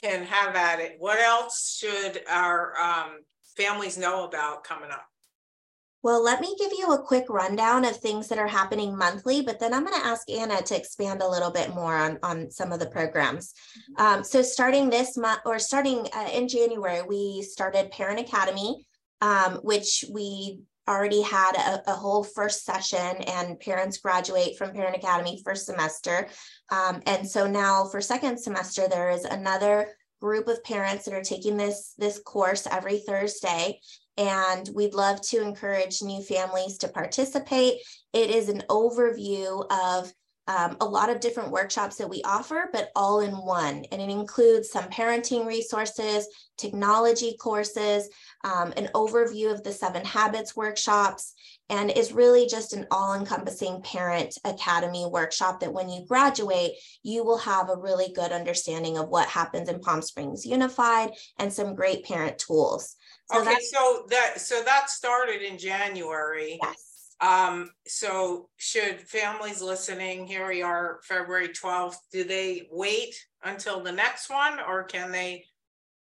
can 0.00 0.24
have 0.24 0.56
at 0.56 0.80
it. 0.80 0.96
What 0.98 1.20
else 1.20 1.76
should 1.78 2.22
our 2.28 2.74
um, 2.78 3.20
families 3.56 3.96
know 3.96 4.24
about 4.24 4.64
coming 4.64 4.90
up? 4.90 5.06
Well, 6.02 6.22
let 6.22 6.40
me 6.40 6.56
give 6.58 6.72
you 6.76 6.92
a 6.92 7.02
quick 7.02 7.26
rundown 7.28 7.84
of 7.84 7.96
things 7.96 8.26
that 8.28 8.38
are 8.38 8.48
happening 8.48 8.96
monthly, 8.96 9.40
but 9.40 9.60
then 9.60 9.72
I'm 9.72 9.84
going 9.84 10.00
to 10.00 10.06
ask 10.06 10.28
Anna 10.28 10.60
to 10.60 10.76
expand 10.76 11.22
a 11.22 11.28
little 11.28 11.52
bit 11.52 11.72
more 11.72 11.96
on, 11.96 12.18
on 12.24 12.50
some 12.50 12.72
of 12.72 12.80
the 12.80 12.86
programs. 12.86 13.54
Mm-hmm. 13.92 14.04
Um, 14.04 14.24
so 14.24 14.42
starting 14.42 14.90
this 14.90 15.16
month 15.16 15.42
or 15.46 15.60
starting 15.60 16.08
uh, 16.12 16.28
in 16.32 16.48
January, 16.48 17.02
we 17.02 17.42
started 17.42 17.92
Parent 17.92 18.18
Academy, 18.18 18.84
um, 19.20 19.60
which 19.62 20.04
we 20.10 20.58
already 20.88 21.22
had 21.22 21.52
a, 21.54 21.90
a, 21.90 21.94
whole 21.94 22.24
first 22.24 22.64
session 22.64 22.98
and 22.98 23.60
parents 23.60 23.98
graduate 23.98 24.58
from 24.58 24.72
Parent 24.72 24.96
Academy 24.96 25.40
first 25.44 25.66
semester. 25.66 26.28
Um, 26.70 27.02
and 27.06 27.28
so 27.28 27.46
now 27.46 27.84
for 27.84 28.00
second 28.00 28.38
semester, 28.38 28.88
there 28.88 29.10
is 29.10 29.24
another 29.24 29.88
group 30.20 30.48
of 30.48 30.62
parents 30.64 31.04
that 31.04 31.14
are 31.14 31.22
taking 31.22 31.56
this, 31.56 31.94
this 31.98 32.18
course 32.18 32.66
every 32.70 32.98
Thursday 32.98 33.78
and 34.18 34.68
we'd 34.74 34.94
love 34.94 35.20
to 35.22 35.42
encourage 35.42 36.02
new 36.02 36.22
families 36.22 36.78
to 36.78 36.88
participate. 36.88 37.80
It 38.12 38.30
is 38.30 38.48
an 38.48 38.62
overview 38.68 39.64
of 39.70 40.12
um, 40.48 40.76
a 40.80 40.84
lot 40.84 41.08
of 41.08 41.20
different 41.20 41.52
workshops 41.52 41.96
that 41.96 42.10
we 42.10 42.20
offer, 42.24 42.68
but 42.72 42.90
all 42.96 43.20
in 43.20 43.32
one. 43.32 43.84
And 43.92 44.02
it 44.02 44.10
includes 44.10 44.70
some 44.70 44.84
parenting 44.90 45.46
resources, 45.46 46.26
technology 46.58 47.36
courses, 47.40 48.08
um, 48.44 48.72
an 48.76 48.88
overview 48.94 49.52
of 49.52 49.62
the 49.62 49.72
seven 49.72 50.04
habits 50.04 50.56
workshops, 50.56 51.34
and 51.68 51.90
is 51.90 52.12
really 52.12 52.46
just 52.46 52.72
an 52.72 52.86
all 52.90 53.14
encompassing 53.14 53.82
parent 53.82 54.36
academy 54.44 55.06
workshop 55.06 55.60
that 55.60 55.72
when 55.72 55.88
you 55.88 56.04
graduate, 56.06 56.72
you 57.02 57.24
will 57.24 57.38
have 57.38 57.70
a 57.70 57.76
really 57.76 58.12
good 58.14 58.32
understanding 58.32 58.98
of 58.98 59.08
what 59.08 59.28
happens 59.28 59.68
in 59.68 59.80
Palm 59.80 60.02
Springs 60.02 60.44
Unified 60.44 61.10
and 61.38 61.52
some 61.52 61.74
great 61.74 62.04
parent 62.04 62.38
tools. 62.38 62.96
So 63.30 63.40
okay, 63.40 63.56
so 63.60 64.06
that 64.10 64.40
so 64.40 64.62
that 64.64 64.90
started 64.90 65.42
in 65.42 65.56
January. 65.58 66.58
Yes. 66.62 66.92
Um, 67.22 67.70
so 67.86 68.48
should 68.56 69.00
families 69.00 69.62
listening, 69.62 70.26
here 70.26 70.48
we 70.48 70.60
are, 70.60 70.98
February 71.04 71.50
12th, 71.50 71.94
do 72.10 72.24
they 72.24 72.66
wait 72.68 73.14
until 73.44 73.80
the 73.80 73.92
next 73.92 74.28
one 74.28 74.58
or 74.58 74.82
can 74.82 75.12
they 75.12 75.44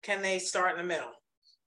can 0.02 0.22
they 0.22 0.38
start 0.38 0.72
in 0.72 0.78
the 0.78 0.84
middle? 0.84 1.12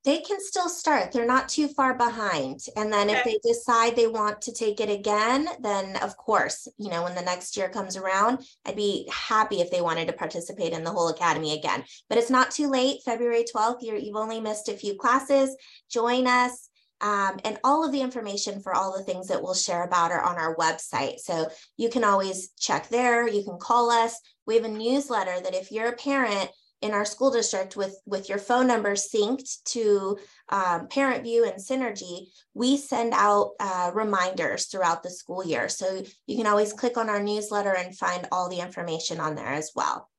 They 0.04 0.20
can 0.20 0.40
still 0.42 0.68
start. 0.68 1.12
They're 1.12 1.26
not 1.26 1.48
too 1.48 1.70
far 1.70 1.94
behind. 1.94 2.66
And 2.76 2.92
then 2.92 3.10
if 3.10 3.24
they 3.24 3.40
decide 3.42 3.96
they 3.96 4.08
want 4.08 4.42
to 4.42 4.54
take 4.54 4.82
it 4.82 4.90
again, 4.90 5.48
then 5.62 5.96
of 5.98 6.18
course, 6.18 6.68
you 6.78 6.90
know, 6.90 7.04
when 7.04 7.16
the 7.16 7.22
next 7.22 7.56
year 7.56 7.70
comes 7.70 7.96
around, 7.96 8.46
I'd 8.66 8.76
be 8.76 9.10
happy 9.12 9.62
if 9.62 9.72
they 9.72 9.82
wanted 9.82 10.08
to 10.08 10.14
participate 10.14 10.74
in 10.74 10.84
the 10.84 10.92
whole 10.92 11.08
academy 11.08 11.58
again. 11.58 11.86
But 12.10 12.18
it's 12.18 12.30
not 12.30 12.52
too 12.52 12.68
late. 12.68 13.02
February 13.06 13.46
12th, 13.54 13.78
you're, 13.82 13.96
you've 13.96 14.18
only 14.18 14.42
missed 14.42 14.68
a 14.68 14.74
few 14.74 14.96
classes. 14.96 15.56
Join 15.90 16.28
us. 16.28 16.70
Um, 17.00 17.40
and 17.44 17.58
all 17.64 17.86
of 17.86 17.92
the 17.92 18.02
information 18.02 18.62
for 18.62 18.74
all 18.74 18.98
the 18.98 19.04
things 19.04 19.28
that 19.28 19.42
we'll 19.42 19.54
share 19.54 19.84
about 19.84 20.12
are 20.12 20.22
on 20.22 20.38
our 20.38 20.56
website. 20.56 21.20
So 21.20 21.50
you 21.76 21.90
can 21.90 22.04
always 22.04 22.50
check 22.60 22.90
there. 22.90 23.28
You 23.28 23.44
can 23.44 23.58
call 23.58 23.90
us. 23.90 24.20
We 24.46 24.56
have 24.56 24.66
a 24.66 24.70
newsletter 24.70 25.40
that 25.42 25.56
if 25.56 25.72
you're 25.72 25.90
a 25.90 25.96
parent 25.96 26.50
in 26.84 26.92
our 26.92 27.06
school 27.06 27.32
district 27.32 27.78
with, 27.78 27.98
with 28.06 28.28
your 28.28 28.38
phone 28.38 28.68
number 28.68 28.92
synced 28.92 29.64
to 29.64 30.18
um, 30.50 30.88
ParentVUE 30.90 31.50
and 31.50 31.62
Synergy, 31.62 32.28
we 32.54 32.76
send 32.76 33.14
out 33.14 33.52
uh, 33.60 33.92
reminders 33.94 34.66
throughout 34.66 35.02
the 35.02 35.10
school 35.10 35.46
year. 35.46 35.70
So 35.70 36.04
you 36.28 36.36
can 36.36 36.46
always 36.46 36.74
click 36.74 36.98
on 36.98 37.10
our 37.10 37.24
newsletter 37.24 37.74
and 37.74 37.98
find 37.98 38.28
all 38.34 38.50
the 38.50 38.60
information 38.60 39.22
on 39.22 39.36
there 39.36 39.54
as 39.54 39.72
well. 39.74 40.10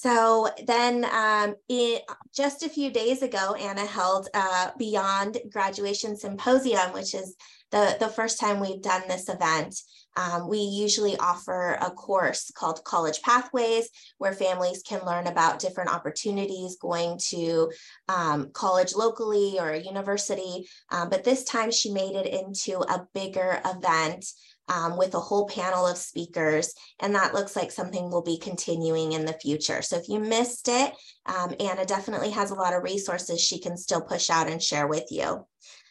So 0.00 0.48
then 0.64 1.04
um, 1.12 1.56
it, 1.68 2.04
just 2.32 2.62
a 2.62 2.68
few 2.68 2.88
days 2.92 3.22
ago, 3.22 3.54
Anna 3.54 3.84
held 3.84 4.28
uh, 4.32 4.70
Beyond 4.78 5.38
Graduation 5.52 6.16
Symposium, 6.16 6.92
which 6.92 7.16
is 7.16 7.34
the, 7.72 7.96
the 7.98 8.06
first 8.06 8.38
time 8.38 8.60
we've 8.60 8.80
done 8.80 9.02
this 9.08 9.28
event. 9.28 9.74
Um, 10.16 10.48
we 10.48 10.58
usually 10.58 11.16
offer 11.16 11.76
a 11.80 11.90
course 11.90 12.52
called 12.56 12.84
College 12.84 13.22
Pathways, 13.22 13.88
where 14.18 14.32
families 14.32 14.84
can 14.86 15.04
learn 15.04 15.26
about 15.26 15.58
different 15.58 15.90
opportunities 15.90 16.76
going 16.80 17.18
to 17.30 17.68
um, 18.08 18.52
college 18.52 18.94
locally 18.94 19.58
or 19.58 19.70
a 19.70 19.80
university. 19.80 20.68
Um, 20.92 21.08
but 21.08 21.24
this 21.24 21.42
time 21.42 21.72
she 21.72 21.92
made 21.92 22.14
it 22.14 22.26
into 22.32 22.78
a 22.78 23.04
bigger 23.14 23.60
event 23.64 24.26
um, 24.68 24.96
with 24.96 25.14
a 25.14 25.20
whole 25.20 25.48
panel 25.48 25.86
of 25.86 25.96
speakers. 25.96 26.74
And 27.00 27.14
that 27.14 27.34
looks 27.34 27.56
like 27.56 27.70
something 27.70 28.10
we'll 28.10 28.22
be 28.22 28.38
continuing 28.38 29.12
in 29.12 29.24
the 29.24 29.32
future. 29.34 29.82
So 29.82 29.96
if 29.96 30.08
you 30.08 30.20
missed 30.20 30.68
it, 30.68 30.92
um, 31.26 31.54
Anna 31.60 31.84
definitely 31.84 32.30
has 32.30 32.50
a 32.50 32.54
lot 32.54 32.74
of 32.74 32.82
resources 32.82 33.40
she 33.40 33.60
can 33.60 33.76
still 33.76 34.00
push 34.00 34.30
out 34.30 34.48
and 34.48 34.62
share 34.62 34.86
with 34.86 35.04
you. 35.10 35.46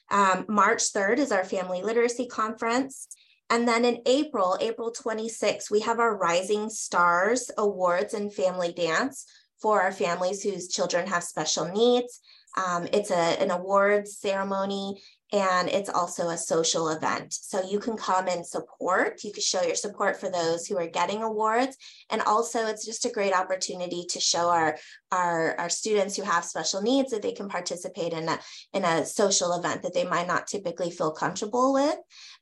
Um, 0.09 0.45
March 0.47 0.93
3rd 0.93 1.19
is 1.19 1.31
our 1.31 1.43
Family 1.43 1.81
Literacy 1.81 2.27
Conference. 2.27 3.07
And 3.49 3.67
then 3.67 3.85
in 3.85 4.01
April, 4.05 4.57
April 4.59 4.93
26th, 4.93 5.71
we 5.71 5.81
have 5.81 5.99
our 5.99 6.17
Rising 6.17 6.69
Stars 6.69 7.49
Awards 7.57 8.13
and 8.13 8.33
Family 8.33 8.73
Dance 8.73 9.25
for 9.61 9.81
our 9.81 9.91
families 9.91 10.43
whose 10.43 10.67
children 10.67 11.07
have 11.07 11.23
special 11.23 11.65
needs. 11.65 12.19
Um, 12.57 12.87
it's 12.91 13.11
a, 13.11 13.41
an 13.41 13.51
awards 13.51 14.17
ceremony 14.17 15.01
and 15.33 15.67
it's 15.67 15.89
also 15.89 16.29
a 16.29 16.37
social 16.37 16.87
event. 16.89 17.33
So 17.33 17.61
you 17.69 17.79
can 17.79 17.97
come 17.97 18.27
and 18.27 18.45
support. 18.45 19.23
You 19.23 19.33
can 19.33 19.43
show 19.43 19.61
your 19.61 19.75
support 19.75 20.19
for 20.19 20.29
those 20.29 20.65
who 20.65 20.77
are 20.77 20.87
getting 20.87 21.21
awards. 21.21 21.75
And 22.09 22.21
also 22.21 22.65
it's 22.67 22.85
just 22.85 23.05
a 23.05 23.11
great 23.11 23.33
opportunity 23.33 24.05
to 24.09 24.21
show 24.21 24.49
our, 24.49 24.77
our, 25.11 25.59
our 25.59 25.69
students 25.69 26.15
who 26.15 26.23
have 26.23 26.45
special 26.45 26.81
needs 26.81 27.11
that 27.11 27.21
they 27.21 27.33
can 27.33 27.49
participate 27.49 28.13
in 28.13 28.29
a, 28.29 28.39
in 28.73 28.85
a 28.85 29.05
social 29.05 29.53
event 29.53 29.81
that 29.81 29.93
they 29.93 30.05
might 30.05 30.27
not 30.27 30.47
typically 30.47 30.91
feel 30.91 31.11
comfortable 31.11 31.73
with. 31.73 31.97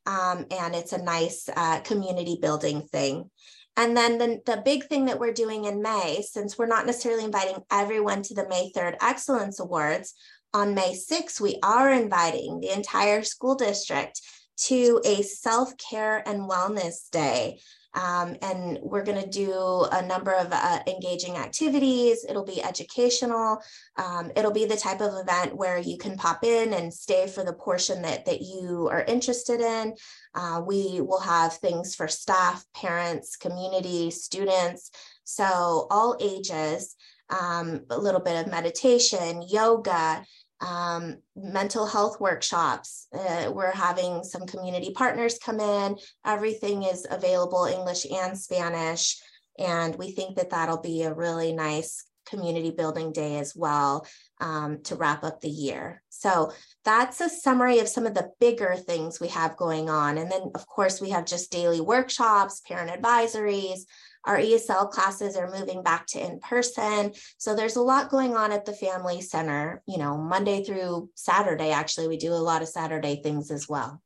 Um, 0.06 0.46
and 0.52 0.76
it's 0.76 0.94
a 0.94 1.02
nice 1.02 1.50
uh, 1.56 1.80
community 1.80 2.38
building 2.40 2.84
thing. 2.84 3.32
And 3.78 3.98
then 3.98 4.18
the, 4.18 4.42
the 4.46 4.62
big 4.64 4.86
thing 4.86 5.06
that 5.06 5.20
we're 5.20 5.34
doing 5.34 5.66
in 5.66 5.82
May, 5.82 6.22
since 6.22 6.58
we're 6.58 6.66
not 6.66 6.86
necessarily 6.86 7.26
inviting 7.26 7.58
everyone 7.70 8.22
to 8.24 8.34
the 8.34 8.48
May 8.48 8.72
3rd 8.74 8.96
Excellence 9.02 9.60
Awards, 9.60 10.14
on 10.56 10.74
May 10.74 10.94
6th, 10.94 11.42
we 11.42 11.60
are 11.64 11.92
inviting 11.92 12.62
the 12.62 12.72
entire 12.74 13.24
school 13.24 13.56
district 13.56 14.22
to 14.56 15.02
a 15.04 15.22
self-care 15.22 16.24
and 16.26 16.50
wellness 16.50 17.10
day. 17.12 17.60
Um, 17.94 18.38
and 18.42 18.80
we're 18.82 19.04
going 19.04 19.22
to 19.22 19.30
do 19.30 19.86
a 19.92 20.02
number 20.02 20.34
of 20.34 20.48
uh, 20.52 20.80
engaging 20.88 21.36
activities. 21.36 22.26
It'll 22.28 22.46
be 22.46 22.64
educational. 22.64 23.60
Um, 23.98 24.32
it'll 24.38 24.54
be 24.54 24.66
the 24.66 24.78
type 24.78 25.02
of 25.02 25.14
event 25.16 25.58
where 25.58 25.78
you 25.78 25.98
can 25.98 26.16
pop 26.16 26.46
in 26.46 26.74
and 26.74 26.94
stay 26.94 27.28
for 27.28 27.44
the 27.44 27.54
portion 27.54 28.02
that, 28.04 28.26
that 28.26 28.42
you 28.42 28.88
are 28.90 29.04
interested 29.04 29.60
in. 29.60 29.94
Uh, 30.34 30.62
we 30.66 31.02
will 31.02 31.22
have 31.22 31.54
things 31.54 31.96
for 31.96 32.08
staff, 32.08 32.66
parents, 32.74 33.36
community, 33.36 34.10
students. 34.10 34.92
So 35.26 35.88
all 35.92 36.18
ages, 36.22 36.96
um, 37.30 37.82
a 37.90 37.98
little 37.98 38.22
bit 38.22 38.40
of 38.40 38.52
meditation, 38.52 39.44
yoga, 39.50 40.24
um, 40.62 41.18
mental 41.36 41.86
health 41.86 42.20
workshops. 42.20 43.08
Uh, 43.14 43.52
we're 43.52 43.72
having 43.72 44.24
some 44.24 44.46
community 44.46 44.92
partners 44.96 45.38
come 45.44 45.60
in. 45.60 45.98
Everything 46.26 46.84
is 46.84 47.06
available 47.10 47.66
English 47.66 48.06
and 48.12 48.38
Spanish. 48.38 49.22
And 49.58 49.96
we 49.96 50.12
think 50.12 50.38
that 50.38 50.50
that'll 50.50 50.82
be 50.82 51.04
a 51.04 51.14
really 51.14 51.54
nice 51.54 52.06
community 52.26 52.72
building 52.72 53.12
day 53.12 53.38
as 53.38 53.56
well 53.56 54.06
um, 54.42 54.82
to 54.84 54.96
wrap 54.96 55.24
up 55.24 55.42
the 55.42 55.50
year. 55.50 56.02
So 56.10 56.52
that's 56.84 57.22
a 57.22 57.30
summary 57.30 57.80
of 57.80 57.88
some 57.88 58.06
of 58.06 58.14
the 58.16 58.32
bigger 58.40 58.76
things 58.76 59.20
we 59.20 59.28
have 59.30 59.58
going 59.58 59.90
on. 59.90 60.18
And 60.18 60.32
then, 60.32 60.52
of 60.56 60.68
course, 60.68 61.00
we 61.00 61.12
have 61.12 61.26
just 61.26 61.52
daily 61.52 61.82
workshops, 61.82 62.62
parent 62.62 62.90
advisories, 62.90 63.82
our 64.26 64.38
ESL 64.38 64.90
classes 64.90 65.38
are 65.38 65.52
moving 65.52 65.84
back 65.84 66.08
to 66.08 66.20
in 66.20 66.40
person. 66.40 67.14
So 67.38 67.56
there's 67.56 67.76
a 67.76 67.82
lot 67.82 68.10
going 68.10 68.36
on 68.36 68.52
at 68.52 68.66
the 68.66 68.74
Family 68.74 69.22
Center, 69.22 69.84
you 69.88 69.98
know, 69.98 70.18
Monday 70.18 70.64
through 70.64 71.10
Saturday. 71.16 71.72
Actually, 71.72 72.08
we 72.08 72.18
do 72.18 72.34
a 72.34 72.36
lot 72.36 72.62
of 72.62 72.68
Saturday 72.68 73.22
things 73.22 73.52
as 73.52 73.70
well. 73.70 74.02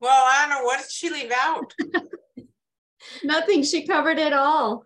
Well, 0.00 0.26
Anna, 0.26 0.64
what 0.64 0.80
did 0.80 0.90
she 0.90 1.10
leave 1.10 1.32
out? 1.34 1.72
Nothing. 3.24 3.62
She 3.62 3.86
covered 3.86 4.18
it 4.18 4.32
all. 4.32 4.84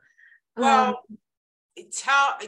Well, 0.57 1.01
um, 1.09 1.87
tell 1.93 2.39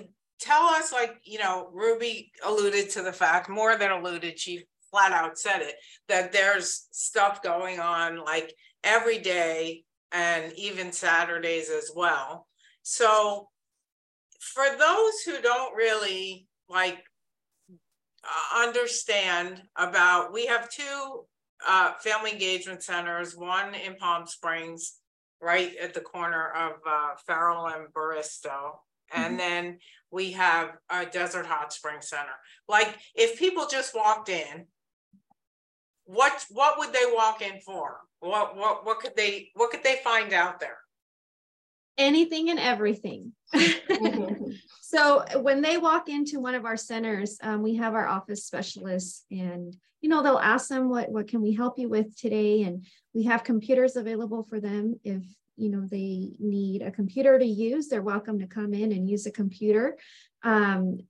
tell 0.41 0.63
us, 0.65 0.93
like 0.93 1.17
you 1.25 1.39
know, 1.39 1.71
Ruby 1.73 2.33
alluded 2.45 2.91
to 2.91 3.03
the 3.03 3.13
fact 3.13 3.49
more 3.49 3.77
than 3.77 3.93
alluded. 3.93 4.39
She 4.39 4.65
flat 4.91 5.13
out 5.13 5.39
said 5.39 5.63
it 5.63 5.75
that 6.09 6.33
there's 6.33 6.87
stuff 6.91 7.43
going 7.43 7.81
on 7.81 8.19
like 8.25 8.55
every 8.85 9.19
day 9.19 9.85
and 10.13 10.53
even 10.55 10.93
Saturdays 10.93 11.71
as 11.71 11.91
well. 11.95 12.47
So, 12.83 13.49
for 14.41 14.65
those 14.79 15.21
who 15.25 15.41
don't 15.43 15.75
really 15.75 16.47
like 16.69 16.99
understand 18.55 19.63
about, 19.77 20.33
we 20.33 20.47
have 20.47 20.71
two 20.71 21.25
uh, 21.67 21.93
family 22.01 22.33
engagement 22.33 22.83
centers, 22.83 23.37
one 23.37 23.75
in 23.75 23.97
Palm 23.97 24.27
Springs, 24.27 24.99
right 25.41 25.73
at 25.77 25.95
the 25.95 26.01
corner 26.01 26.51
of 26.51 26.73
uh, 26.89 27.11
Farrell 27.27 27.67
and 27.67 27.93
Baristo. 27.93 28.77
And 29.13 29.25
mm-hmm. 29.25 29.37
then 29.37 29.79
we 30.11 30.33
have 30.33 30.77
a 30.91 31.07
Desert 31.07 31.47
Hot 31.47 31.73
Spring 31.73 32.01
Center. 32.01 32.35
Like 32.69 32.97
if 33.15 33.39
people 33.39 33.67
just 33.71 33.95
walked 33.95 34.29
in, 34.29 34.67
what 36.07 36.45
what 36.51 36.79
would 36.79 36.93
they 36.93 37.05
walk 37.13 37.43
in 37.43 37.61
for? 37.61 38.01
What 38.21 38.57
what 38.57 38.87
what 38.87 39.01
could 39.01 39.15
they 39.17 39.51
what 39.55 39.71
could 39.71 39.83
they 39.83 40.01
find 40.03 40.33
out 40.33 40.61
there? 40.61 40.79
Anything 41.99 42.51
and 42.51 42.59
everything. 42.59 43.33
so 44.83 45.25
when 45.41 45.63
they 45.63 45.79
walk 45.79 46.09
into 46.09 46.41
one 46.41 46.55
of 46.55 46.65
our 46.65 46.77
centers, 46.77 47.39
um, 47.43 47.63
we 47.63 47.77
have 47.77 47.95
our 47.95 48.07
office 48.07 48.45
specialists, 48.45 49.25
and 49.31 49.77
you 50.01 50.09
know 50.09 50.23
they'll 50.23 50.39
ask 50.39 50.69
them 50.69 50.89
what 50.89 51.11
what 51.11 51.29
can 51.29 51.43
we 51.43 51.53
help 51.53 51.79
you 51.79 51.89
with 51.89 52.17
today, 52.17 52.63
and 52.63 52.87
we 53.13 53.25
have 53.25 53.45
computers 53.45 53.97
available 53.97 54.45
for 54.45 54.61
them 54.61 55.01
if 55.03 55.23
you 55.57 55.71
know 55.71 55.87
they 55.91 56.31
need 56.39 56.83
a 56.83 56.91
computer 56.91 57.39
to 57.39 57.47
use. 57.47 57.89
They're 57.89 58.03
welcome 58.03 58.39
to 58.39 58.47
come 58.47 58.75
in 58.75 58.93
and 58.93 59.09
use 59.09 59.27
a 59.27 59.33
computer. 59.33 59.99
Um, 60.45 61.01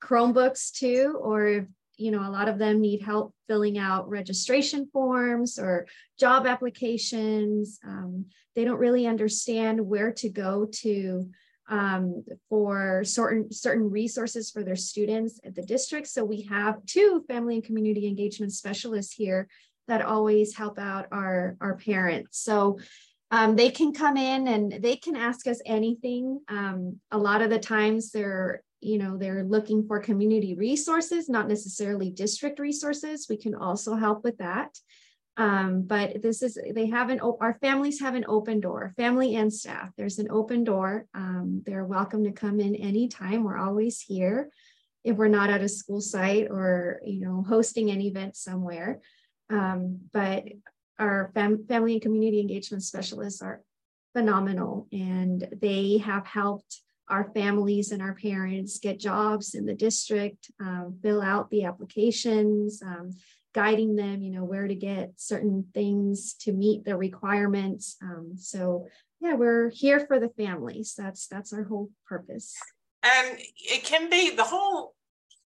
Chromebooks 0.00 0.72
too, 0.72 1.18
or 1.20 1.46
if 1.46 1.64
you 1.96 2.10
know, 2.10 2.20
a 2.20 2.30
lot 2.30 2.48
of 2.48 2.58
them 2.58 2.80
need 2.80 3.02
help 3.02 3.34
filling 3.48 3.78
out 3.78 4.08
registration 4.08 4.88
forms 4.92 5.58
or 5.58 5.86
job 6.18 6.46
applications. 6.46 7.78
Um, 7.84 8.26
they 8.54 8.64
don't 8.64 8.78
really 8.78 9.06
understand 9.06 9.80
where 9.80 10.12
to 10.12 10.28
go 10.28 10.66
to 10.66 11.30
um, 11.68 12.24
for 12.48 13.02
certain 13.04 13.50
certain 13.52 13.90
resources 13.90 14.50
for 14.50 14.62
their 14.62 14.76
students 14.76 15.40
at 15.44 15.54
the 15.54 15.62
district. 15.62 16.06
So 16.06 16.24
we 16.24 16.42
have 16.42 16.84
two 16.86 17.24
family 17.28 17.56
and 17.56 17.64
community 17.64 18.06
engagement 18.06 18.52
specialists 18.52 19.12
here 19.12 19.48
that 19.88 20.02
always 20.02 20.56
help 20.56 20.78
out 20.78 21.06
our, 21.12 21.56
our 21.60 21.76
parents. 21.76 22.38
So 22.40 22.78
um, 23.30 23.56
they 23.56 23.70
can 23.70 23.92
come 23.92 24.16
in 24.16 24.46
and 24.48 24.82
they 24.82 24.96
can 24.96 25.16
ask 25.16 25.46
us 25.46 25.60
anything. 25.66 26.40
Um, 26.48 27.00
a 27.10 27.18
lot 27.18 27.42
of 27.42 27.50
the 27.50 27.58
times 27.58 28.10
they're 28.10 28.62
you 28.80 28.98
know 28.98 29.16
they're 29.16 29.44
looking 29.44 29.86
for 29.86 29.98
community 30.00 30.54
resources 30.54 31.28
not 31.28 31.48
necessarily 31.48 32.10
district 32.10 32.58
resources. 32.58 33.26
We 33.28 33.36
can 33.36 33.54
also 33.54 33.94
help 33.94 34.24
with 34.24 34.38
that. 34.38 34.78
Um, 35.38 35.82
but 35.82 36.22
this 36.22 36.42
is 36.42 36.58
they 36.74 36.86
have 36.86 37.10
an 37.10 37.20
our 37.20 37.58
families 37.60 38.00
have 38.00 38.14
an 38.14 38.24
open 38.26 38.60
door 38.60 38.94
family 38.96 39.36
and 39.36 39.52
staff. 39.52 39.90
There's 39.96 40.18
an 40.18 40.28
open 40.30 40.64
door. 40.64 41.06
Um, 41.14 41.62
they're 41.66 41.84
welcome 41.84 42.24
to 42.24 42.32
come 42.32 42.60
in 42.60 42.74
anytime. 42.74 43.44
We're 43.44 43.58
always 43.58 44.00
here. 44.00 44.50
If 45.04 45.16
we're 45.16 45.28
not 45.28 45.50
at 45.50 45.62
a 45.62 45.68
school 45.68 46.00
site 46.00 46.48
or 46.50 47.00
you 47.04 47.20
know 47.20 47.44
hosting 47.46 47.90
an 47.90 48.00
event 48.00 48.36
somewhere. 48.36 49.00
Um, 49.50 50.00
but 50.12 50.44
our 50.98 51.30
fam 51.34 51.66
family 51.66 51.94
and 51.94 52.02
community 52.02 52.40
engagement 52.40 52.82
specialists 52.82 53.42
are 53.42 53.62
phenomenal 54.14 54.88
and 54.92 55.46
they 55.60 55.98
have 55.98 56.26
helped 56.26 56.80
our 57.08 57.30
families 57.34 57.92
and 57.92 58.02
our 58.02 58.14
parents 58.14 58.78
get 58.78 58.98
jobs 58.98 59.54
in 59.54 59.66
the 59.66 59.74
district, 59.74 60.50
um, 60.60 60.98
fill 61.02 61.22
out 61.22 61.50
the 61.50 61.64
applications, 61.64 62.82
um, 62.82 63.10
guiding 63.54 63.96
them, 63.96 64.22
you 64.22 64.32
know, 64.32 64.44
where 64.44 64.66
to 64.66 64.74
get 64.74 65.12
certain 65.16 65.66
things 65.72 66.34
to 66.34 66.52
meet 66.52 66.84
the 66.84 66.96
requirements. 66.96 67.96
Um, 68.02 68.32
so 68.36 68.86
yeah, 69.20 69.34
we're 69.34 69.70
here 69.70 70.00
for 70.00 70.20
the 70.20 70.28
families. 70.30 70.94
That's 70.96 71.26
that's 71.26 71.52
our 71.52 71.64
whole 71.64 71.90
purpose. 72.06 72.54
And 73.02 73.38
it 73.56 73.84
can 73.84 74.10
be 74.10 74.34
the 74.34 74.44
whole 74.44 74.94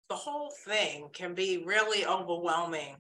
the 0.09 0.17
whole 0.17 0.53
thing 0.67 1.09
can 1.13 1.35
be 1.35 1.63
really 1.65 2.05
overwhelming 2.05 2.97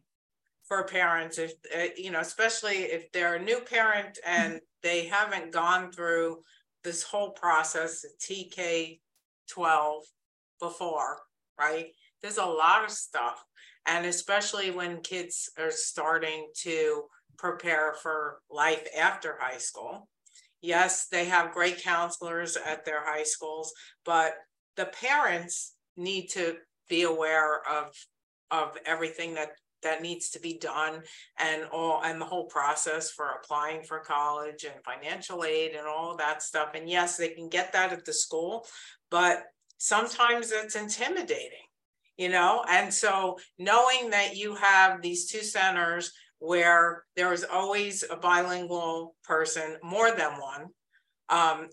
for 0.68 0.84
parents 0.84 1.38
if 1.38 1.52
uh, 1.76 1.88
you 1.96 2.12
know 2.12 2.20
especially 2.20 2.76
if 2.76 3.10
they're 3.10 3.34
a 3.34 3.42
new 3.42 3.60
parent 3.60 4.18
and 4.24 4.60
they 4.82 5.06
haven't 5.06 5.50
gone 5.50 5.90
through 5.90 6.42
this 6.82 7.02
whole 7.02 7.30
process 7.30 8.04
of 8.04 8.10
tk 8.18 9.00
12 9.48 10.02
before 10.60 11.18
right? 11.60 11.88
There's 12.22 12.38
a 12.38 12.44
lot 12.44 12.84
of 12.84 12.90
stuff 12.90 13.44
and 13.86 14.06
especially 14.06 14.70
when 14.70 15.00
kids 15.00 15.50
are 15.58 15.70
starting 15.70 16.48
to 16.62 17.04
prepare 17.38 17.94
for 17.94 18.40
life 18.50 18.86
after 18.98 19.36
high 19.38 19.58
school. 19.58 20.08
Yes 20.62 21.06
they 21.10 21.26
have 21.26 21.54
great 21.54 21.82
counselors 21.82 22.56
at 22.56 22.84
their 22.84 23.04
high 23.04 23.22
schools 23.24 23.72
but 24.04 24.34
the 24.76 24.86
parents 24.86 25.74
need 25.96 26.28
to 26.28 26.56
be 26.88 27.02
aware 27.02 27.60
of 27.68 27.92
of 28.50 28.76
everything 28.84 29.34
that 29.34 29.50
that 29.82 30.02
needs 30.02 30.30
to 30.30 30.40
be 30.40 30.58
done 30.58 31.02
and 31.38 31.64
all 31.72 32.02
and 32.02 32.20
the 32.20 32.26
whole 32.26 32.46
process 32.46 33.10
for 33.10 33.26
applying 33.30 33.82
for 33.82 34.00
college 34.00 34.64
and 34.64 34.84
financial 34.84 35.44
aid 35.44 35.72
and 35.72 35.86
all 35.86 36.16
that 36.16 36.42
stuff. 36.42 36.70
And 36.74 36.88
yes 36.88 37.16
they 37.16 37.30
can 37.30 37.48
get 37.48 37.72
that 37.72 37.92
at 37.92 38.04
the 38.04 38.12
school 38.12 38.66
but 39.10 39.42
sometimes 39.78 40.52
it's 40.52 40.76
intimidating 40.76 41.66
you 42.20 42.28
know? 42.28 42.62
And 42.68 42.92
so 42.92 43.38
knowing 43.58 44.10
that 44.10 44.36
you 44.36 44.54
have 44.56 45.00
these 45.00 45.30
two 45.30 45.40
centers 45.40 46.12
where 46.38 47.04
there 47.16 47.32
is 47.32 47.46
always 47.50 48.04
a 48.10 48.16
bilingual 48.16 49.14
person 49.24 49.78
more 49.82 50.10
than 50.10 50.32
one 50.32 50.66
um, 51.30 51.68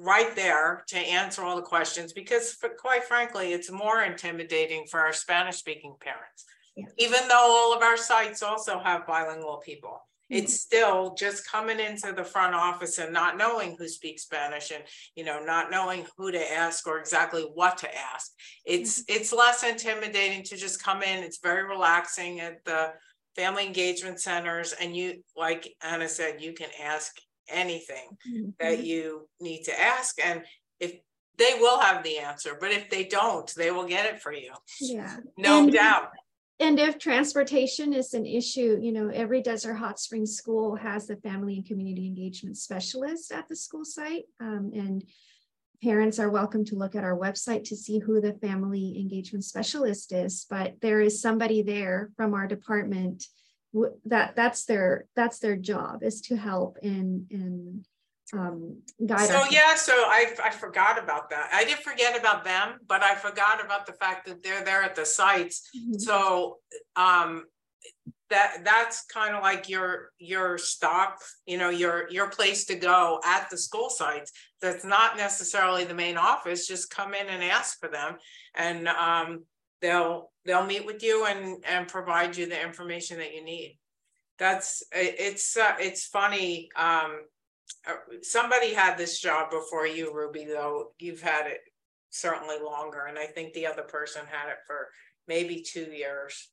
right 0.00 0.34
there 0.34 0.84
to 0.88 0.96
answer 0.96 1.42
all 1.42 1.56
the 1.56 1.62
questions 1.62 2.14
because 2.14 2.56
quite 2.78 3.04
frankly 3.04 3.52
it's 3.52 3.70
more 3.70 4.02
intimidating 4.02 4.84
for 4.90 5.00
our 5.00 5.12
spanish 5.12 5.56
speaking 5.56 5.94
parents 6.00 6.44
yeah. 6.76 6.86
even 6.98 7.20
though 7.28 7.34
all 7.34 7.74
of 7.74 7.82
our 7.82 7.96
sites 7.96 8.42
also 8.42 8.78
have 8.78 9.06
bilingual 9.06 9.58
people 9.64 9.90
mm-hmm. 9.90 10.42
it's 10.42 10.60
still 10.60 11.14
just 11.14 11.48
coming 11.48 11.80
into 11.80 12.12
the 12.12 12.24
front 12.24 12.54
office 12.54 12.98
and 12.98 13.12
not 13.12 13.36
knowing 13.36 13.76
who 13.78 13.88
speaks 13.88 14.22
spanish 14.22 14.70
and 14.70 14.84
you 15.14 15.24
know 15.24 15.42
not 15.42 15.70
knowing 15.70 16.06
who 16.16 16.30
to 16.30 16.52
ask 16.52 16.86
or 16.86 16.98
exactly 16.98 17.42
what 17.54 17.78
to 17.78 17.88
ask 17.94 18.32
it's 18.64 19.02
mm-hmm. 19.02 19.16
it's 19.16 19.32
less 19.32 19.64
intimidating 19.64 20.42
to 20.42 20.56
just 20.56 20.82
come 20.82 21.02
in 21.02 21.22
it's 21.22 21.40
very 21.42 21.64
relaxing 21.64 22.40
at 22.40 22.64
the 22.64 22.92
family 23.36 23.66
engagement 23.66 24.20
centers 24.20 24.72
and 24.74 24.96
you 24.96 25.22
like 25.36 25.74
anna 25.82 26.08
said 26.08 26.40
you 26.40 26.52
can 26.52 26.68
ask 26.82 27.16
anything 27.48 28.16
mm-hmm. 28.28 28.50
that 28.58 28.84
you 28.84 29.28
need 29.40 29.62
to 29.64 29.80
ask. 29.80 30.18
And 30.24 30.42
if 30.80 30.94
they 31.38 31.54
will 31.58 31.78
have 31.80 32.02
the 32.02 32.18
answer, 32.18 32.56
but 32.60 32.70
if 32.70 32.90
they 32.90 33.04
don't, 33.04 33.52
they 33.56 33.70
will 33.70 33.86
get 33.86 34.06
it 34.06 34.20
for 34.20 34.32
you. 34.32 34.52
Yeah. 34.80 35.16
No 35.36 35.64
and, 35.64 35.72
doubt. 35.72 36.10
And 36.60 36.78
if 36.78 36.98
transportation 36.98 37.92
is 37.92 38.14
an 38.14 38.24
issue, 38.24 38.78
you 38.80 38.92
know, 38.92 39.08
every 39.08 39.42
Desert 39.42 39.74
Hot 39.74 39.98
Springs 39.98 40.36
school 40.36 40.76
has 40.76 41.10
a 41.10 41.16
family 41.16 41.56
and 41.56 41.66
community 41.66 42.06
engagement 42.06 42.56
specialist 42.56 43.32
at 43.32 43.48
the 43.48 43.56
school 43.56 43.84
site. 43.84 44.24
Um, 44.40 44.70
and 44.74 45.04
parents 45.82 46.18
are 46.20 46.30
welcome 46.30 46.64
to 46.66 46.76
look 46.76 46.94
at 46.94 47.04
our 47.04 47.18
website 47.18 47.64
to 47.64 47.76
see 47.76 47.98
who 47.98 48.20
the 48.20 48.34
family 48.34 48.98
engagement 49.00 49.44
specialist 49.44 50.12
is. 50.12 50.46
But 50.48 50.76
there 50.80 51.00
is 51.00 51.20
somebody 51.20 51.62
there 51.62 52.10
from 52.16 52.34
our 52.34 52.46
department 52.46 53.24
that 54.04 54.36
that's 54.36 54.66
their 54.66 55.06
that's 55.16 55.38
their 55.38 55.56
job 55.56 56.02
is 56.02 56.20
to 56.20 56.36
help 56.36 56.76
and 56.82 57.26
and 57.30 57.86
um, 58.32 58.78
guide. 59.04 59.28
So 59.28 59.44
yeah, 59.50 59.74
so 59.74 59.92
I 59.92 60.34
I 60.42 60.50
forgot 60.50 61.02
about 61.02 61.30
that. 61.30 61.50
I 61.52 61.64
didn't 61.64 61.82
forget 61.82 62.18
about 62.18 62.44
them, 62.44 62.78
but 62.86 63.02
I 63.02 63.14
forgot 63.14 63.64
about 63.64 63.86
the 63.86 63.92
fact 63.92 64.26
that 64.26 64.42
they're 64.42 64.64
there 64.64 64.82
at 64.82 64.94
the 64.94 65.04
sites. 65.04 65.68
Mm-hmm. 65.76 65.98
So 65.98 66.58
um, 66.96 67.44
that 68.30 68.58
that's 68.64 69.04
kind 69.06 69.34
of 69.34 69.42
like 69.42 69.68
your 69.68 70.10
your 70.18 70.56
stop, 70.56 71.18
you 71.46 71.58
know, 71.58 71.68
your 71.68 72.08
your 72.10 72.28
place 72.28 72.64
to 72.66 72.74
go 72.74 73.20
at 73.24 73.50
the 73.50 73.58
school 73.58 73.90
sites. 73.90 74.32
That's 74.60 74.84
not 74.84 75.16
necessarily 75.16 75.84
the 75.84 75.94
main 75.94 76.16
office. 76.16 76.66
Just 76.66 76.90
come 76.90 77.14
in 77.14 77.28
and 77.28 77.42
ask 77.42 77.78
for 77.78 77.88
them, 77.88 78.16
and 78.56 78.88
um, 78.88 79.44
they'll 79.82 80.30
they'll 80.46 80.66
meet 80.66 80.86
with 80.86 81.02
you 81.02 81.26
and 81.26 81.62
and 81.68 81.86
provide 81.86 82.36
you 82.36 82.46
the 82.46 82.60
information 82.60 83.18
that 83.18 83.34
you 83.34 83.44
need 83.44 83.78
that's 84.38 84.82
it's 84.92 85.56
uh, 85.56 85.74
it's 85.78 86.06
funny 86.06 86.68
um 86.74 87.20
somebody 88.22 88.74
had 88.74 88.96
this 88.96 89.20
job 89.20 89.50
before 89.50 89.86
you 89.86 90.14
ruby 90.14 90.44
though. 90.44 90.92
You've 90.98 91.22
had 91.22 91.46
it 91.46 91.60
certainly 92.10 92.56
longer 92.62 93.06
and 93.06 93.18
i 93.18 93.24
think 93.24 93.54
the 93.54 93.66
other 93.66 93.82
person 93.82 94.20
had 94.26 94.50
it 94.50 94.58
for 94.66 94.88
maybe 95.26 95.62
two 95.66 95.90
years. 95.90 96.50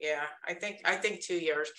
Yeah 0.00 0.24
i 0.46 0.54
think 0.54 0.80
i 0.84 0.94
think 0.96 1.20
two 1.20 1.38
years. 1.38 1.70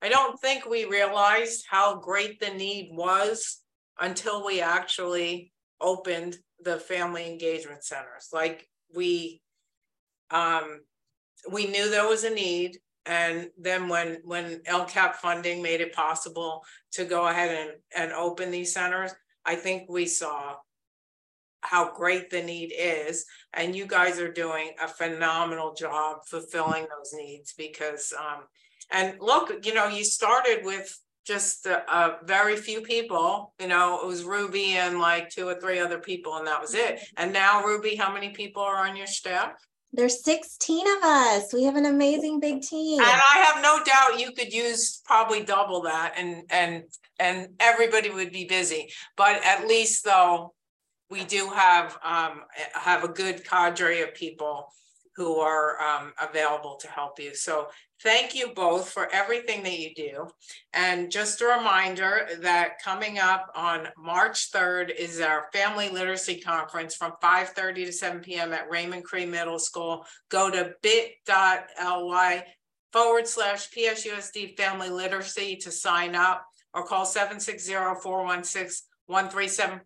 I 0.00 0.08
don't 0.08 0.40
think 0.40 0.64
we 0.64 0.84
realized 0.84 1.64
how 1.68 1.98
great 1.98 2.38
the 2.38 2.50
need 2.50 2.90
was 2.92 3.60
until 4.00 4.46
we 4.46 4.60
actually 4.60 5.52
opened 5.80 6.36
the 6.62 6.78
family 6.78 7.30
engagement 7.30 7.84
centers. 7.84 8.28
Like 8.32 8.66
we 8.94 9.42
um, 10.30 10.80
we 11.50 11.66
knew 11.66 11.90
there 11.90 12.08
was 12.08 12.24
a 12.24 12.30
need. 12.30 12.78
And 13.08 13.48
then 13.56 13.88
when, 13.88 14.18
when 14.22 14.60
LCAP 14.68 15.14
funding 15.14 15.62
made 15.62 15.80
it 15.80 15.94
possible 15.94 16.62
to 16.92 17.06
go 17.06 17.26
ahead 17.26 17.50
and, 17.56 17.70
and 17.96 18.12
open 18.12 18.50
these 18.50 18.74
centers, 18.74 19.12
I 19.46 19.56
think 19.56 19.88
we 19.88 20.04
saw 20.04 20.56
how 21.62 21.92
great 21.94 22.28
the 22.28 22.42
need 22.42 22.72
is. 22.78 23.24
And 23.54 23.74
you 23.74 23.86
guys 23.86 24.20
are 24.20 24.30
doing 24.30 24.72
a 24.82 24.86
phenomenal 24.86 25.72
job 25.74 26.18
fulfilling 26.26 26.82
those 26.82 27.14
needs 27.14 27.54
because, 27.54 28.12
um, 28.18 28.42
and 28.92 29.14
look, 29.20 29.64
you 29.64 29.72
know, 29.72 29.88
you 29.88 30.04
started 30.04 30.60
with 30.64 30.98
just 31.26 31.66
a, 31.66 31.82
a, 31.92 32.18
very 32.24 32.56
few 32.56 32.80
people, 32.80 33.52
you 33.58 33.68
know, 33.68 34.00
it 34.00 34.06
was 34.06 34.24
Ruby 34.24 34.76
and 34.76 34.98
like 34.98 35.28
two 35.28 35.46
or 35.46 35.60
three 35.60 35.78
other 35.78 35.98
people, 35.98 36.36
and 36.36 36.46
that 36.46 36.60
was 36.60 36.74
it. 36.74 37.00
And 37.16 37.32
now, 37.32 37.62
Ruby, 37.62 37.96
how 37.96 38.12
many 38.12 38.30
people 38.30 38.62
are 38.62 38.86
on 38.86 38.96
your 38.96 39.06
staff? 39.06 39.52
There's 39.92 40.22
16 40.22 40.86
of 40.86 41.02
us. 41.02 41.52
We 41.52 41.64
have 41.64 41.76
an 41.76 41.86
amazing 41.86 42.40
big 42.40 42.62
team. 42.62 43.00
And 43.00 43.08
I 43.08 43.38
have 43.52 43.62
no 43.62 43.82
doubt 43.84 44.20
you 44.20 44.32
could 44.32 44.52
use 44.52 45.00
probably 45.04 45.42
double 45.42 45.82
that 45.82 46.14
and 46.16 46.44
and 46.50 46.84
and 47.18 47.48
everybody 47.58 48.10
would 48.10 48.30
be 48.30 48.44
busy. 48.44 48.90
But 49.16 49.42
at 49.44 49.66
least 49.66 50.04
though 50.04 50.52
we 51.10 51.24
do 51.24 51.48
have 51.48 51.98
um, 52.04 52.42
have 52.74 53.02
a 53.02 53.08
good 53.08 53.48
cadre 53.48 54.02
of 54.02 54.14
people 54.14 54.72
who 55.18 55.38
are 55.40 55.78
um, 55.82 56.14
available 56.22 56.78
to 56.80 56.86
help 56.86 57.18
you. 57.18 57.34
So 57.34 57.66
thank 58.04 58.36
you 58.36 58.52
both 58.54 58.88
for 58.88 59.12
everything 59.12 59.64
that 59.64 59.76
you 59.76 59.92
do. 59.96 60.28
And 60.72 61.10
just 61.10 61.40
a 61.40 61.46
reminder 61.46 62.28
that 62.38 62.80
coming 62.84 63.18
up 63.18 63.50
on 63.56 63.88
March 63.98 64.52
3rd 64.52 64.94
is 64.96 65.20
our 65.20 65.48
Family 65.52 65.88
Literacy 65.88 66.40
Conference 66.40 66.94
from 66.94 67.14
5.30 67.20 67.86
to 67.86 67.92
7 67.92 68.20
p.m. 68.20 68.52
at 68.52 68.70
Raymond 68.70 69.02
Cree 69.02 69.26
Middle 69.26 69.58
School. 69.58 70.06
Go 70.28 70.52
to 70.52 70.74
bit.ly 70.82 72.44
forward 72.92 73.26
slash 73.26 73.68
PSUSD 73.72 74.56
Family 74.56 74.88
Literacy 74.88 75.56
to 75.56 75.72
sign 75.72 76.14
up 76.14 76.46
or 76.72 76.86
call 76.86 77.04
760-416-1374. 77.04 79.80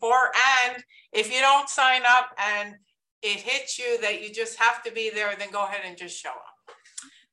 And 0.66 0.84
if 1.14 1.32
you 1.32 1.40
don't 1.40 1.70
sign 1.70 2.02
up 2.06 2.36
and 2.38 2.74
it 3.22 3.40
hits 3.40 3.78
you 3.78 4.00
that 4.00 4.22
you 4.22 4.32
just 4.32 4.58
have 4.58 4.82
to 4.82 4.92
be 4.92 5.11
there, 5.11 5.35
then 5.38 5.50
go 5.50 5.64
ahead 5.64 5.82
and 5.85 5.96
just 5.96 6.20
show 6.20 6.30
up. 6.30 6.76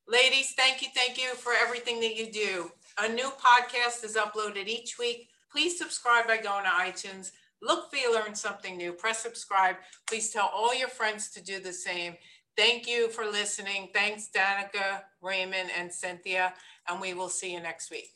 Ladies, 0.08 0.54
thank 0.58 0.82
you, 0.82 0.88
thank 0.96 1.18
you 1.18 1.36
for 1.36 1.54
everything 1.54 2.00
that 2.00 2.16
you 2.16 2.32
do. 2.32 2.72
A 3.00 3.08
new 3.08 3.30
podcast 3.30 4.04
is 4.04 4.16
uploaded 4.16 4.68
each 4.68 4.98
week. 4.98 5.30
Please 5.52 5.78
subscribe 5.78 6.28
by 6.28 6.38
going 6.38 6.64
to 6.64 6.70
iTunes. 6.70 7.32
Look 7.62 7.90
for 7.90 7.98
you 7.98 8.14
learn 8.14 8.36
something 8.36 8.78
new. 8.78 8.94
Press 8.94 9.20
subscribe. 9.20 9.76
Please 10.08 10.32
tell 10.32 10.50
all 10.54 10.74
your 10.74 10.88
friends 10.88 11.30
to 11.32 11.44
do 11.44 11.60
the 11.60 11.74
same. 11.74 12.16
Thank 12.56 12.88
you 12.88 13.10
for 13.10 13.26
listening. 13.26 13.90
Thanks, 13.94 14.30
Danica, 14.36 15.02
Raymond, 15.22 15.70
and 15.78 15.92
Cynthia. 15.92 16.54
And 16.88 17.00
we 17.00 17.14
will 17.14 17.30
see 17.30 17.54
you 17.54 17.62
next 17.62 17.92
week. 17.92 18.12